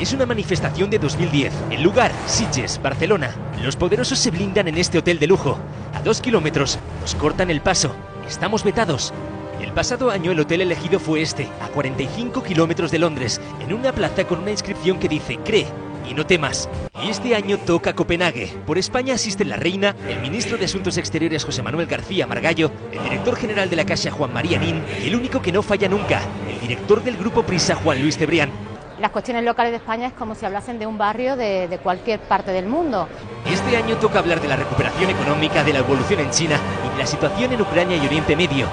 [0.01, 1.53] Es una manifestación de 2010.
[1.70, 3.34] El lugar, Sitges, Barcelona.
[3.62, 5.59] Los poderosos se blindan en este hotel de lujo.
[5.93, 7.95] A dos kilómetros, nos cortan el paso.
[8.26, 9.12] Estamos vetados.
[9.61, 13.92] El pasado año el hotel elegido fue este, a 45 kilómetros de Londres, en una
[13.92, 15.66] plaza con una inscripción que dice Cree
[16.08, 16.68] y no temas.
[17.04, 18.52] Y este año toca Copenhague.
[18.66, 23.02] Por España asisten la reina, el ministro de Asuntos Exteriores José Manuel García Margallo, el
[23.02, 26.22] director general de la Caixa Juan María Nin y el único que no falla nunca,
[26.48, 28.50] el director del grupo Prisa Juan Luis Cebrián.
[28.98, 32.20] Las cuestiones locales de España es como si hablasen de un barrio de, de cualquier
[32.20, 33.08] parte del mundo.
[33.50, 36.98] Este año toca hablar de la recuperación económica, de la evolución en China y de
[36.98, 38.66] la situación en Ucrania y Oriente Medio.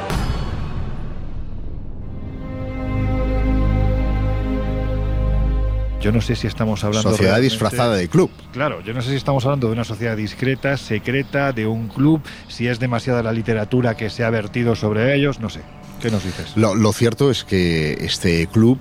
[6.07, 7.09] Yo no sé si estamos hablando.
[7.09, 8.31] Sociedad disfrazada de club.
[8.53, 12.21] Claro, yo no sé si estamos hablando de una sociedad discreta, secreta, de un club,
[12.47, 15.63] si es demasiada la literatura que se ha vertido sobre ellos, no sé.
[16.01, 16.53] ¿Qué nos dices?
[16.55, 18.79] Lo, lo cierto es que este club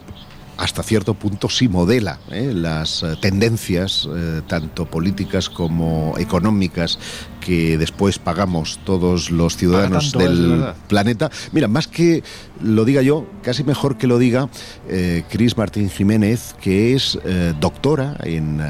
[0.57, 2.53] hasta cierto punto sí modela ¿eh?
[2.55, 6.99] las eh, tendencias, eh, tanto políticas como económicas,
[7.41, 11.31] que después pagamos todos los ciudadanos es del planeta.
[11.53, 12.23] Mira, más que
[12.61, 14.49] lo diga yo, casi mejor que lo diga
[14.89, 17.19] eh, Cris Martín Jiménez, que es
[17.61, 18.61] doctora en...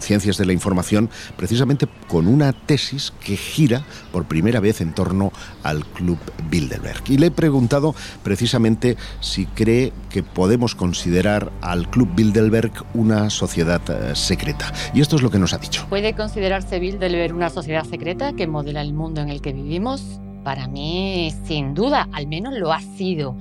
[0.00, 5.32] Ciencias de la Información, precisamente con una tesis que gira por primera vez en torno
[5.62, 6.18] al Club
[6.50, 7.02] Bilderberg.
[7.08, 13.80] Y le he preguntado precisamente si cree que podemos considerar al Club Bilderberg una sociedad
[13.88, 14.72] eh, secreta.
[14.94, 15.86] Y esto es lo que nos ha dicho.
[15.88, 20.20] ¿Puede considerarse Bilderberg una sociedad secreta que modela el mundo en el que vivimos?
[20.44, 23.36] Para mí, sin duda, al menos lo ha sido.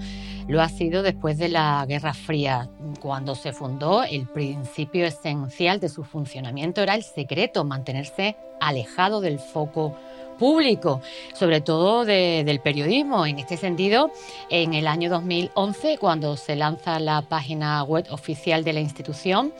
[0.47, 2.69] Lo ha sido después de la Guerra Fría.
[3.01, 9.39] Cuando se fundó, el principio esencial de su funcionamiento era el secreto, mantenerse alejado del
[9.39, 9.95] foco
[10.37, 11.01] público,
[11.33, 13.25] sobre todo de- del periodismo.
[13.25, 14.11] En este sentido,
[14.49, 19.51] en el año 2011, cuando se lanza la página web oficial de la institución,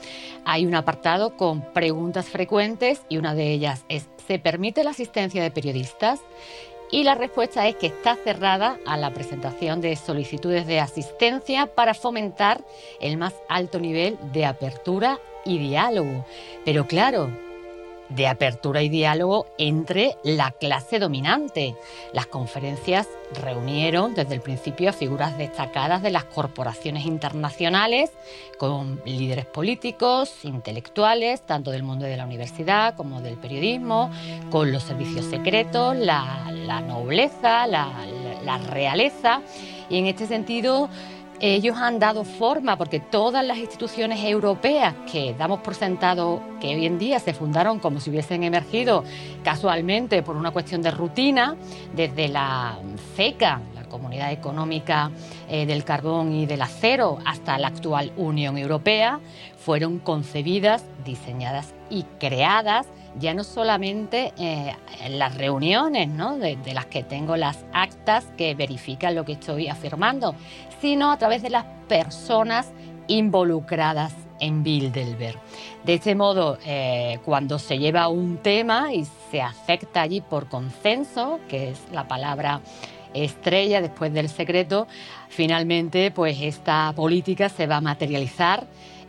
[0.44, 5.42] hay un apartado con preguntas frecuentes y una de ellas es, ¿se permite la asistencia
[5.42, 6.20] de periodistas?
[6.90, 11.94] Y la respuesta es que está cerrada a la presentación de solicitudes de asistencia para
[11.94, 12.64] fomentar
[13.00, 16.24] el más alto nivel de apertura y diálogo.
[16.64, 17.30] Pero claro,
[18.08, 21.74] de apertura y diálogo entre la clase dominante.
[22.12, 23.08] Las conferencias
[23.42, 28.12] reunieron desde el principio a figuras destacadas de las corporaciones internacionales,
[28.58, 34.10] con líderes políticos, intelectuales, tanto del mundo de la universidad como del periodismo,
[34.50, 36.50] con los servicios secretos, la,
[36.86, 39.42] nobleza, la realeza.
[39.88, 40.88] Y en este sentido,
[41.40, 46.86] ellos han dado forma, porque todas las instituciones europeas que damos por sentado que hoy
[46.86, 49.04] en día se fundaron como si hubiesen emergido
[49.44, 51.56] casualmente por una cuestión de rutina,
[51.94, 52.78] desde la
[53.16, 55.10] CECA, la Comunidad Económica
[55.48, 59.20] eh, del Carbón y del Acero, hasta la actual Unión Europea,
[59.58, 62.86] fueron concebidas, diseñadas y creadas
[63.18, 66.36] ya no solamente eh, en las reuniones, ¿no?
[66.36, 70.34] de, las que tengo las actas que verifican lo que estoy afirmando,
[70.80, 72.70] sino a través de las personas
[73.08, 75.38] involucradas en Bilderberg.
[75.84, 81.40] De este modo, eh, cuando se lleva un tema y se acepta allí por consenso,
[81.48, 82.60] que es la palabra
[83.14, 84.86] estrella después del secreto,
[85.28, 88.66] finalmente pues esta política se va a materializar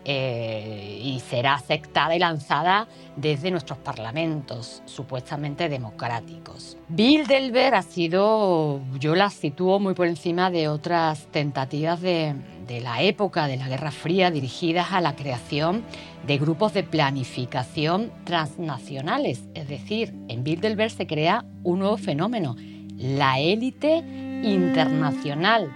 [0.10, 6.78] eh, y será aceptada y lanzada desde nuestros parlamentos supuestamente democráticos.
[6.88, 12.36] Bilderberg ha sido, yo la sitúo muy por encima de otras tentativas de,
[12.82, 15.84] la época de la Guerra Fría dirigidas a la creación
[16.26, 19.44] de grupos de planificación transnacionales.
[19.56, 22.56] Es decir, en Bilderberg se crea un nuevo fenómeno,
[22.96, 24.06] la élite
[24.42, 25.70] internacional,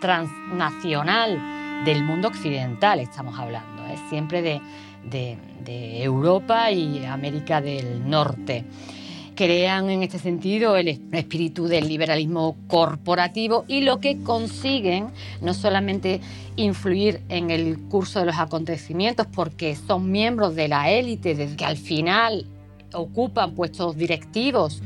[0.00, 1.53] transnacional
[1.84, 4.60] del mundo occidental, estamos hablando, es siempre de,
[5.10, 8.64] de- de Europa y América del Norte.
[9.34, 15.08] Crean en este sentido el espíritu del liberalismo corporativo y lo que consiguen
[15.40, 16.20] no solamente
[16.56, 21.64] influir en el curso de los acontecimientos porque son miembros de la élite, desde que
[21.64, 22.46] al final
[22.92, 24.82] ocupan puestos directivos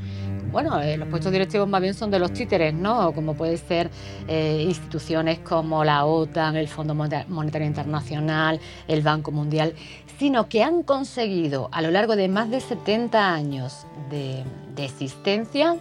[0.50, 3.12] bueno, eh, los puestos directivos más bien son de los títeres, ¿no?
[3.12, 3.90] Como puede ser
[4.26, 9.74] eh, instituciones como la OTAN, el Fondo Moneta- Monetario Internacional, el Banco Mundial,
[10.18, 14.42] sino que han conseguido a lo largo de más de 70 años de,
[14.74, 15.76] de existencia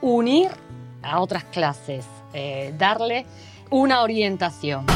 [0.00, 0.48] unir
[1.02, 3.26] a otras clases, eh, darle
[3.70, 4.86] una orientación.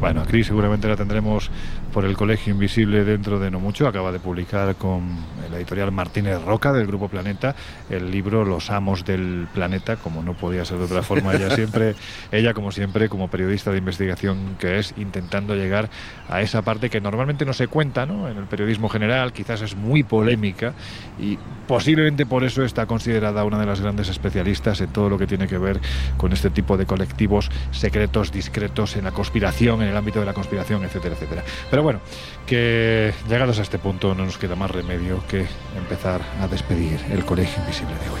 [0.00, 1.50] Bueno, a Cris seguramente la tendremos
[1.92, 3.88] por el Colegio Invisible dentro de no mucho.
[3.88, 5.02] Acaba de publicar con
[5.50, 7.54] la editorial Martínez Roca del Grupo Planeta
[7.90, 11.34] el libro Los Amos del Planeta, como no podía ser de otra forma.
[11.34, 11.94] Ella siempre,
[12.32, 15.88] ella como siempre, como periodista de investigación que es, intentando llegar
[16.28, 18.28] a esa parte que normalmente no se cuenta ¿no?
[18.28, 20.74] en el periodismo general, quizás es muy polémica
[21.18, 25.26] y posiblemente por eso está considerada una de las grandes especialistas en todo lo que
[25.26, 25.80] tiene que ver
[26.16, 30.34] con este tipo de colectivos secretos, discretos, en la conspiración, en el ámbito de la
[30.34, 31.44] conspiración, etcétera, etcétera.
[31.70, 32.00] Pero bueno,
[32.46, 35.37] que llegados a este punto no nos queda más remedio que
[35.76, 38.20] empezar a despedir el Colegio Invisible de hoy.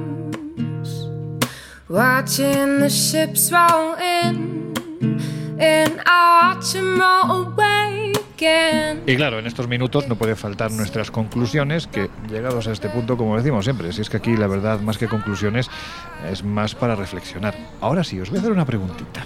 [2.21, 4.71] watching the ships roll in,
[5.59, 8.11] and I watch 'em roll away.
[9.05, 13.15] Y claro, en estos minutos no puede faltar nuestras conclusiones, que llegados a este punto,
[13.15, 15.69] como decimos siempre, si es que aquí la verdad, más que conclusiones,
[16.31, 17.55] es más para reflexionar.
[17.81, 19.25] Ahora sí, os voy a hacer una preguntita.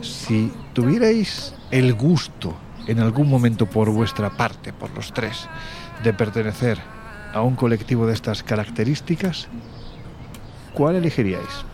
[0.00, 5.48] Si tuvierais el gusto en algún momento por vuestra parte, por los tres,
[6.04, 6.78] de pertenecer
[7.32, 9.48] a un colectivo de estas características,
[10.74, 11.64] ¿cuál elegiríais?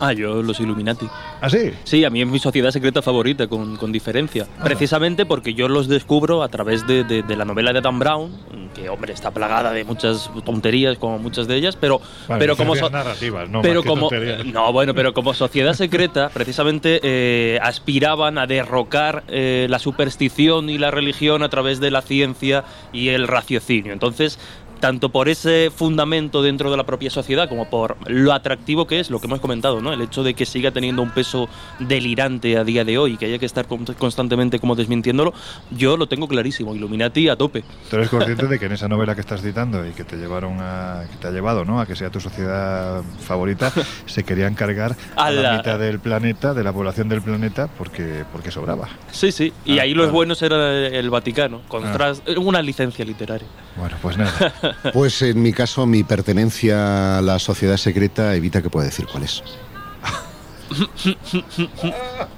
[0.00, 1.06] Ah, yo los Illuminati.
[1.40, 1.72] ¿Ah, sí?
[1.84, 4.46] Sí, a mí es mi sociedad secreta favorita, con, con diferencia.
[4.62, 8.30] Precisamente porque yo los descubro a través de, de- de la novela de Dan Brown,
[8.74, 12.74] que, hombre, está plagada de muchas tonterías, como muchas de ellas, pero, Bueno, pero como...
[12.74, 14.08] licencias narrativas, no, pero como
[14.46, 20.78] no, bueno, pero como sociedad secreta, precisamente eh, aspiraban a derrocar eh, la superstición y
[20.78, 23.92] la religión a través de la ciencia y el raciocinio.
[23.92, 24.38] Entonces,
[24.80, 29.10] tanto por ese fundamento dentro de la propia sociedad como por lo atractivo que es,
[29.10, 29.92] lo que hemos comentado, ¿no?
[29.92, 31.48] El hecho de que siga teniendo un peso
[31.78, 35.32] delirante a día de hoy y que haya que estar con- constantemente como desmintiéndolo,
[35.70, 37.64] yo lo tengo clarísimo, Illuminati a tope.
[37.90, 40.58] Tú eres consciente de que en esa novela que estás citando y que te llevaron
[40.60, 41.80] a, que te ha llevado, ¿no?
[41.80, 43.72] A que sea tu sociedad favorita,
[44.06, 45.56] se querían cargar a la ¡Hala!
[45.58, 48.88] mitad del planeta, de la población del planeta, porque, porque sobraba.
[49.10, 50.12] Sí, sí, y Ah, ahí los claro.
[50.14, 53.46] buenos era el Vaticano, contra una licencia literaria.
[53.76, 54.52] Bueno, pues nada.
[54.92, 59.24] Pues en mi caso, mi pertenencia a la sociedad secreta evita que pueda decir cuál
[59.24, 59.42] es.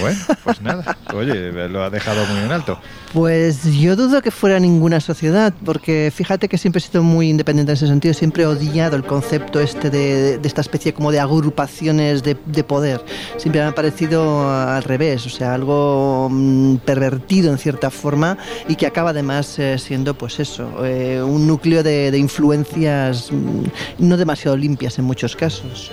[0.00, 0.96] Bueno, pues nada.
[1.14, 2.78] Oye, lo ha dejado muy en alto.
[3.12, 7.70] Pues yo dudo que fuera ninguna sociedad, porque fíjate que siempre he sido muy independiente
[7.70, 12.24] en ese sentido, siempre he odiado el concepto este de, esta especie como de agrupaciones
[12.24, 13.04] de, de poder.
[13.36, 18.36] Siempre me ha parecido al revés, o sea, algo mm, pervertido en cierta forma
[18.68, 23.64] y que acaba además eh, siendo pues eso, eh, un núcleo de, de influencias mm,
[23.98, 25.92] no demasiado limpias en muchos casos.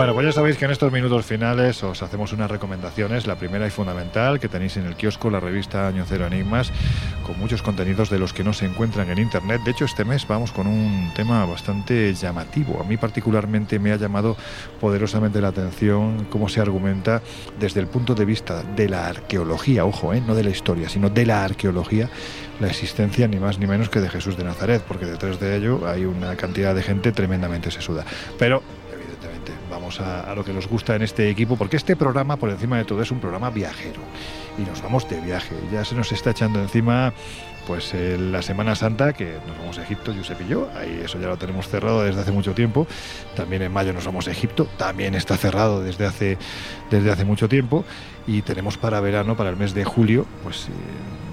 [0.00, 3.26] Bueno, pues ya sabéis que en estos minutos finales os hacemos unas recomendaciones.
[3.26, 6.72] La primera y fundamental, que tenéis en el kiosco la revista Año Cero Enigmas,
[7.22, 9.60] con muchos contenidos de los que no se encuentran en Internet.
[9.62, 12.80] De hecho, este mes vamos con un tema bastante llamativo.
[12.80, 14.38] A mí particularmente me ha llamado
[14.80, 17.20] poderosamente la atención cómo se argumenta
[17.58, 20.22] desde el punto de vista de la arqueología, ojo, ¿eh?
[20.26, 22.08] no de la historia, sino de la arqueología,
[22.58, 25.86] la existencia ni más ni menos que de Jesús de Nazaret, porque detrás de ello
[25.86, 28.06] hay una cantidad de gente tremendamente sesuda.
[28.38, 28.62] Pero
[29.98, 33.02] a, lo que nos gusta en este equipo, porque este programa, por encima de todo,
[33.02, 34.00] es un programa viajero.
[34.58, 35.56] Y nos vamos de viaje.
[35.72, 37.12] Ya se nos está echando encima
[37.66, 41.20] pues eh, la Semana Santa, que nos vamos a Egipto, Josep y yo, ahí eso
[41.20, 42.86] ya lo tenemos cerrado desde hace mucho tiempo.
[43.34, 46.38] También en mayo nos vamos a Egipto, también está cerrado desde hace,
[46.90, 47.84] desde hace mucho tiempo.
[48.26, 51.29] Y tenemos para verano, para el mes de julio, pues eh,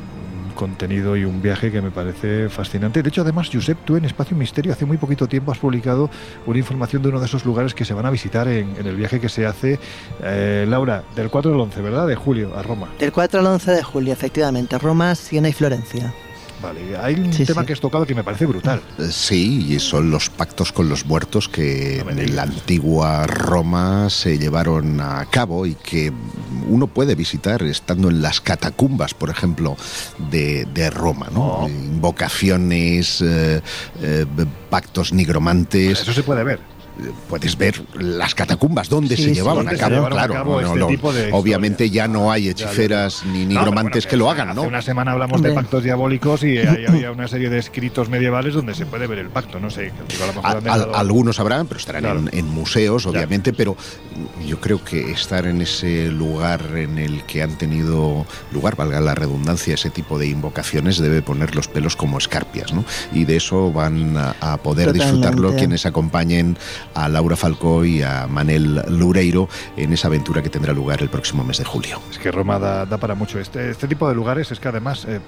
[0.57, 3.01] contenido y un viaje que me parece fascinante.
[3.01, 6.09] De hecho, además, Josep, tú en Espacio Misterio hace muy poquito tiempo has publicado
[6.45, 8.97] una información de uno de esos lugares que se van a visitar en, en el
[8.97, 9.79] viaje que se hace,
[10.21, 12.07] eh, Laura, del 4 al 11, ¿verdad?
[12.07, 12.89] De julio, a Roma.
[12.99, 16.13] Del 4 al 11 de julio, efectivamente, Roma, Siena y Florencia.
[16.61, 17.67] Vale, hay un Sí, tema sí.
[17.67, 18.81] que has tocado que me parece brutal.
[18.97, 24.39] Eh, Sí, y son los pactos con los muertos que en la antigua Roma se
[24.39, 26.11] llevaron a cabo y que
[26.67, 29.77] uno puede visitar estando en las catacumbas, por ejemplo,
[30.31, 31.67] de, de Roma, ¿no?
[31.69, 33.61] Invocaciones, eh,
[34.01, 34.25] eh,
[34.69, 36.01] pactos nigromantes.
[36.01, 36.59] Eso se puede ver.
[37.29, 40.33] Puedes ver las catacumbas donde Sí, se sí, llevaban a se cabo, a claro.
[40.33, 44.17] cabo este no, tipo de obviamente ya no hay Ya, hechiceras ni No, nigromantes que
[44.17, 44.61] lo hagan, ¿no?
[44.61, 48.53] Hace una semana hablamos de pactos diabólicos y ahí había una serie de escritos medievales
[48.55, 49.59] donde se puede ver el pacto.
[49.59, 52.19] No sé, digo, a lo mejor A- al- algunos habrán, pero estarán Claro.
[52.19, 53.75] en, en museos, obviamente, pero
[54.47, 59.13] yo creo que estar en ese lugar en el que han tenido lugar, valga la
[59.15, 62.83] redundancia, ese tipo de invocaciones debe poner los pelos como escarpias, ¿no?
[63.13, 64.93] Y de eso van a, a poder Totalmente.
[65.03, 66.57] disfrutarlo quienes acompañen
[66.97, 71.43] a Laura Falcó y a Manel Loureiro en esa aventura que tendrá lugar el próximo
[71.43, 71.99] mes de julio.
[72.09, 73.39] Es que Roma da, da para mucho.
[73.39, 75.19] Este, este tipo de lugares es que además, eh,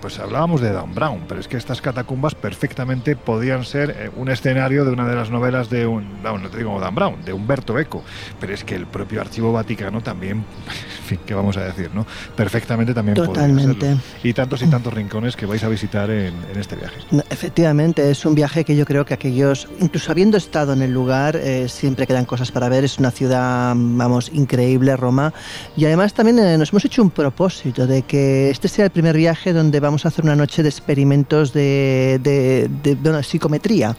[0.00, 4.30] pues hablábamos de Dan Brown, pero es que estas catacumbas perfectamente podían ser eh, un
[4.30, 7.32] escenario de una de las novelas de un, no, no te digo Dan Brown, de
[7.32, 8.02] Humberto Eco,
[8.40, 10.38] pero es que el propio Archivo Vaticano también,
[11.00, 12.06] en fin, ¿qué vamos a decir, no?
[12.34, 13.96] Perfectamente también Totalmente.
[14.22, 16.96] Y tantos y tantos rincones que vais a visitar en, en este viaje.
[17.10, 20.92] No, Efectivamente, es un viaje que yo creo que aquellos, incluso habiendo estado en el
[20.92, 22.84] lugar, eh, siempre quedan cosas para ver.
[22.84, 25.32] Es una ciudad, vamos, increíble, Roma.
[25.76, 29.16] Y además también eh, nos hemos hecho un propósito de que este sea el primer
[29.16, 33.96] viaje donde vamos a hacer una noche de experimentos de, de, de- bueno, psicometría.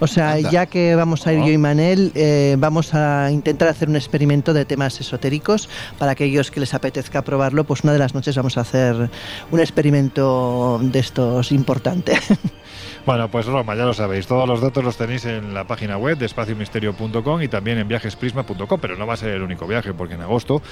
[0.00, 0.50] O sea, Anda.
[0.50, 4.52] ya que vamos a ir yo y Manel, eh, vamos a intentar hacer un experimento
[4.52, 5.68] de temas esotéricos
[5.98, 7.64] para aquellos que les apetezca probarlo.
[7.64, 9.10] Pues una de las noches vamos a hacer
[9.50, 12.14] un experimento de estos importante.
[13.06, 14.26] Bueno, pues Roma, ya lo sabéis.
[14.26, 18.80] Todos los datos los tenéis en la página web de espaciomisterio.com y también en viajesprisma.com.
[18.80, 20.62] Pero no va a ser el único viaje, porque en agosto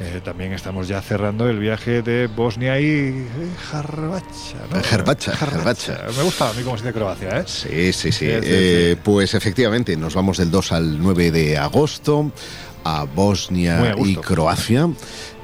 [0.00, 3.24] eh, también estamos ya cerrando el viaje de Bosnia y
[3.70, 4.56] Jarbacha.
[4.72, 4.82] ¿no?
[4.82, 6.06] Jarbacha, Jarbacha.
[6.16, 7.44] Me gusta a mí cómo se dice Croacia, ¿eh?
[7.46, 8.10] Sí, sí, sí.
[8.10, 12.32] Sí, sí, Eh, Pues efectivamente, nos vamos del 2 al 9 de agosto
[12.82, 14.88] a Bosnia a y Croacia.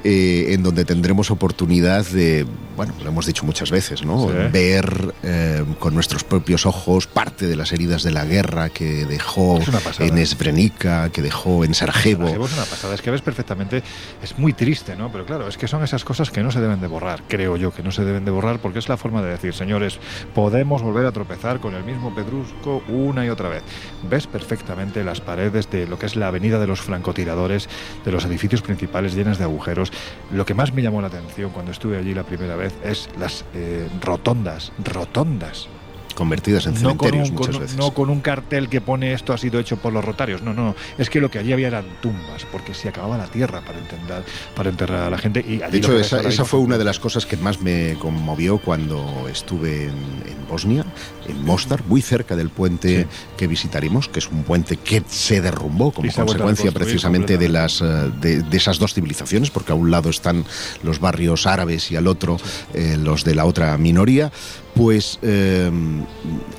[0.02, 2.46] eh, en donde tendremos oportunidad de,
[2.76, 4.28] bueno, lo hemos dicho muchas veces, ¿no?
[4.28, 4.34] Sí.
[4.52, 9.58] Ver eh, con nuestros propios ojos parte de las heridas de la guerra que dejó
[9.58, 12.24] Es en Srebrenica, que dejó en Sarajevo.
[12.24, 13.82] Sarajevo es una pasada, es que ves perfectamente,
[14.22, 15.10] es muy triste, ¿no?
[15.10, 17.72] Pero claro, es que son esas cosas que no se deben de borrar, creo yo,
[17.72, 19.98] que no se deben de borrar porque es la forma de decir, señores,
[20.34, 23.62] podemos volver a tropezar con el mismo pedrusco una y otra vez.
[24.08, 27.68] Ves perfectamente las paredes de lo que es la avenida de los francotiradores,
[28.04, 29.92] de los edificios principales llenas de agujeros.
[30.30, 33.44] Lo que más me llamó la atención cuando estuve allí la primera vez es las
[33.54, 35.68] eh, rotondas, rotondas
[36.16, 37.76] Convertidas en no con, cementerios un, muchas con- veces.
[37.76, 40.42] no con un cartel que pone esto ha sido hecho por los rotarios.
[40.42, 40.74] No, no.
[40.98, 44.24] Es que lo que allí había eran tumbas, porque se acababa la tierra para enterrar,
[44.56, 45.44] para enterrar a la gente.
[45.46, 49.28] Y De hecho, esa, esa fue una de las cosas que más me conmovió cuando
[49.30, 50.84] estuve en, en Bosnia,
[51.28, 53.06] en Mostar, muy cerca del puente
[53.36, 57.84] que visitaremos, que es un puente que se derrumbó como consecuencia precisamente de, las, eh,
[58.20, 60.44] de, de esas dos civilizaciones, porque a un lado están
[60.82, 62.38] los barrios árabes y al otro
[62.74, 64.32] eh, los de la otra minoría,
[64.76, 65.70] pues eh,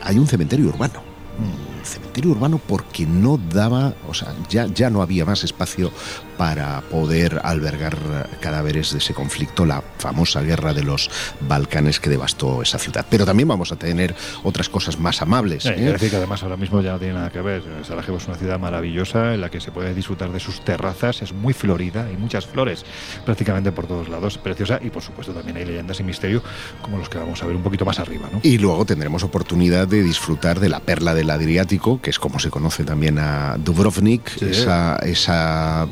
[0.02, 1.02] hay un cementerio urbano.
[1.39, 5.91] Un cementerio urbano porque no daba, o sea, ya, ya no había más espacio
[6.38, 7.97] para poder albergar
[8.39, 11.09] cadáveres de ese conflicto, la famosa guerra de los
[11.41, 13.05] Balcanes que devastó esa ciudad.
[13.09, 15.64] Pero también vamos a tener otras cosas más amables.
[15.64, 15.91] Sí, ¿eh?
[15.91, 17.64] decir que además ahora mismo ya no tiene nada que ver.
[17.84, 21.34] Sarajevo es una ciudad maravillosa en la que se puede disfrutar de sus terrazas, es
[21.34, 22.85] muy florida, hay muchas flores
[23.26, 26.43] prácticamente por todos lados, preciosa y por supuesto también hay leyendas y misterio
[26.81, 28.30] como los que vamos a ver un poquito más arriba.
[28.31, 28.39] ¿no?
[28.43, 32.49] Y luego tendremos oportunidad de disfrutar de la perla del Adriático, que es como se
[32.49, 34.45] conoce también a Dubrovnik, Sí.
[34.51, 35.88] esa, esa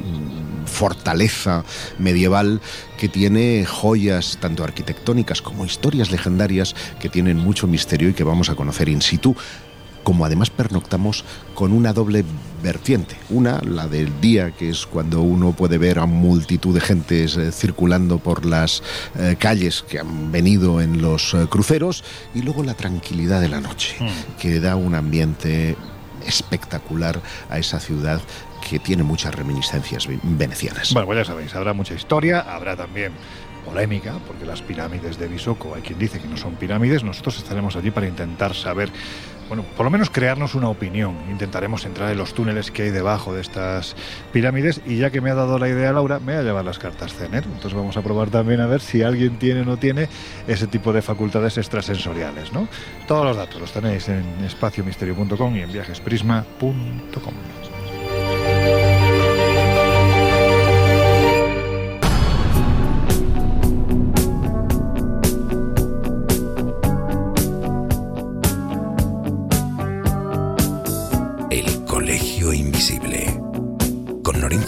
[0.65, 1.63] fortaleza
[1.99, 2.61] medieval
[2.97, 8.49] que tiene joyas tanto arquitectónicas como historias legendarias que tienen mucho misterio y que vamos
[8.49, 9.35] a conocer in situ
[10.05, 11.25] como además pernoctamos
[11.55, 12.23] con una doble
[12.61, 13.17] vertiente.
[13.31, 17.51] Una, la del día, que es cuando uno puede ver a multitud de gentes eh,
[17.51, 18.83] circulando por las
[19.17, 22.03] eh, calles que han venido en los eh, cruceros,
[22.35, 23.97] y luego la tranquilidad de la noche,
[24.39, 25.75] que da un ambiente
[26.27, 28.21] espectacular a esa ciudad
[28.67, 30.91] que tiene muchas reminiscencias ve- venecianas.
[30.93, 33.11] Bueno, pues ya sabéis, habrá mucha historia, habrá también
[33.63, 37.75] polémica, porque las pirámides de Visoko, hay quien dice que no son pirámides, nosotros estaremos
[37.75, 38.89] allí para intentar saber,
[39.47, 43.33] bueno, por lo menos crearnos una opinión, intentaremos entrar en los túneles que hay debajo
[43.33, 43.95] de estas
[44.31, 46.77] pirámides y ya que me ha dado la idea Laura, me voy a llevar las
[46.77, 50.09] cartas CENER, entonces vamos a probar también a ver si alguien tiene o no tiene
[50.47, 52.67] ese tipo de facultades extrasensoriales, ¿no?
[53.07, 57.33] Todos los datos los tenéis en espaciomisterio.com y en viajesprisma.com.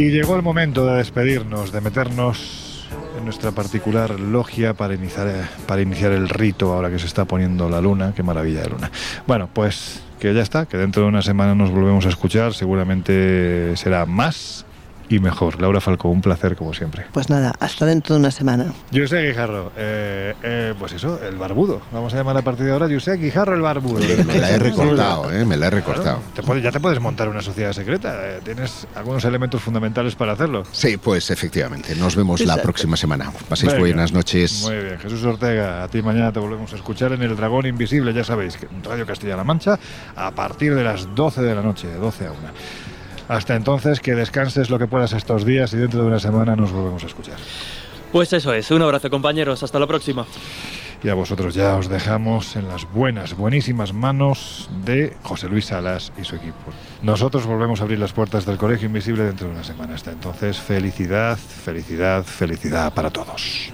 [0.00, 5.42] Y llegó el momento de despedirnos, de meternos en nuestra particular logia para iniciar, eh,
[5.66, 8.14] para iniciar el rito ahora que se está poniendo la luna.
[8.16, 8.90] Qué maravilla de luna.
[9.26, 12.54] Bueno, pues que ya está, que dentro de una semana nos volvemos a escuchar.
[12.54, 14.64] Seguramente será más
[15.10, 15.60] y mejor.
[15.60, 17.04] Laura Falco, un placer como siempre.
[17.12, 18.72] Pues nada, hasta dentro de una semana.
[18.94, 21.82] José Guijarro, eh, eh, pues eso, el barbudo.
[21.92, 24.00] Vamos a llamar a partir de ahora José Guijarro el barbudo.
[24.24, 25.44] Me la he recortado, ¿eh?
[25.44, 26.02] Me la he recortado.
[26.20, 28.14] Claro, te puede- ya te puedes montar una sociedad secreta.
[28.30, 30.62] eh, tienes algunos elementos fundamentales para hacerlo.
[30.72, 31.94] Sí, pues efectivamente.
[31.96, 32.62] Nos vemos la Exacto.
[32.62, 33.32] próxima semana.
[33.48, 33.80] Paséis Venga.
[33.80, 34.62] buenas noches.
[34.62, 38.12] Muy bien, Jesús Ortega, a ti mañana te volvemos a escuchar en El Dragón Invisible,
[38.12, 39.78] ya sabéis, en Radio Castilla-La Mancha,
[40.14, 42.38] a partir de las 12 de la noche, de 12 a 1.
[43.30, 46.72] Hasta entonces, que descanses lo que puedas estos días y dentro de una semana nos
[46.72, 47.36] volvemos a escuchar.
[48.10, 50.26] Pues eso es, un abrazo compañeros, hasta la próxima.
[51.04, 56.12] Y a vosotros ya os dejamos en las buenas, buenísimas manos de José Luis Salas
[56.20, 56.72] y su equipo.
[57.02, 59.94] Nosotros volvemos a abrir las puertas del Colegio Invisible dentro de una semana.
[59.94, 63.72] Hasta entonces, felicidad, felicidad, felicidad para todos.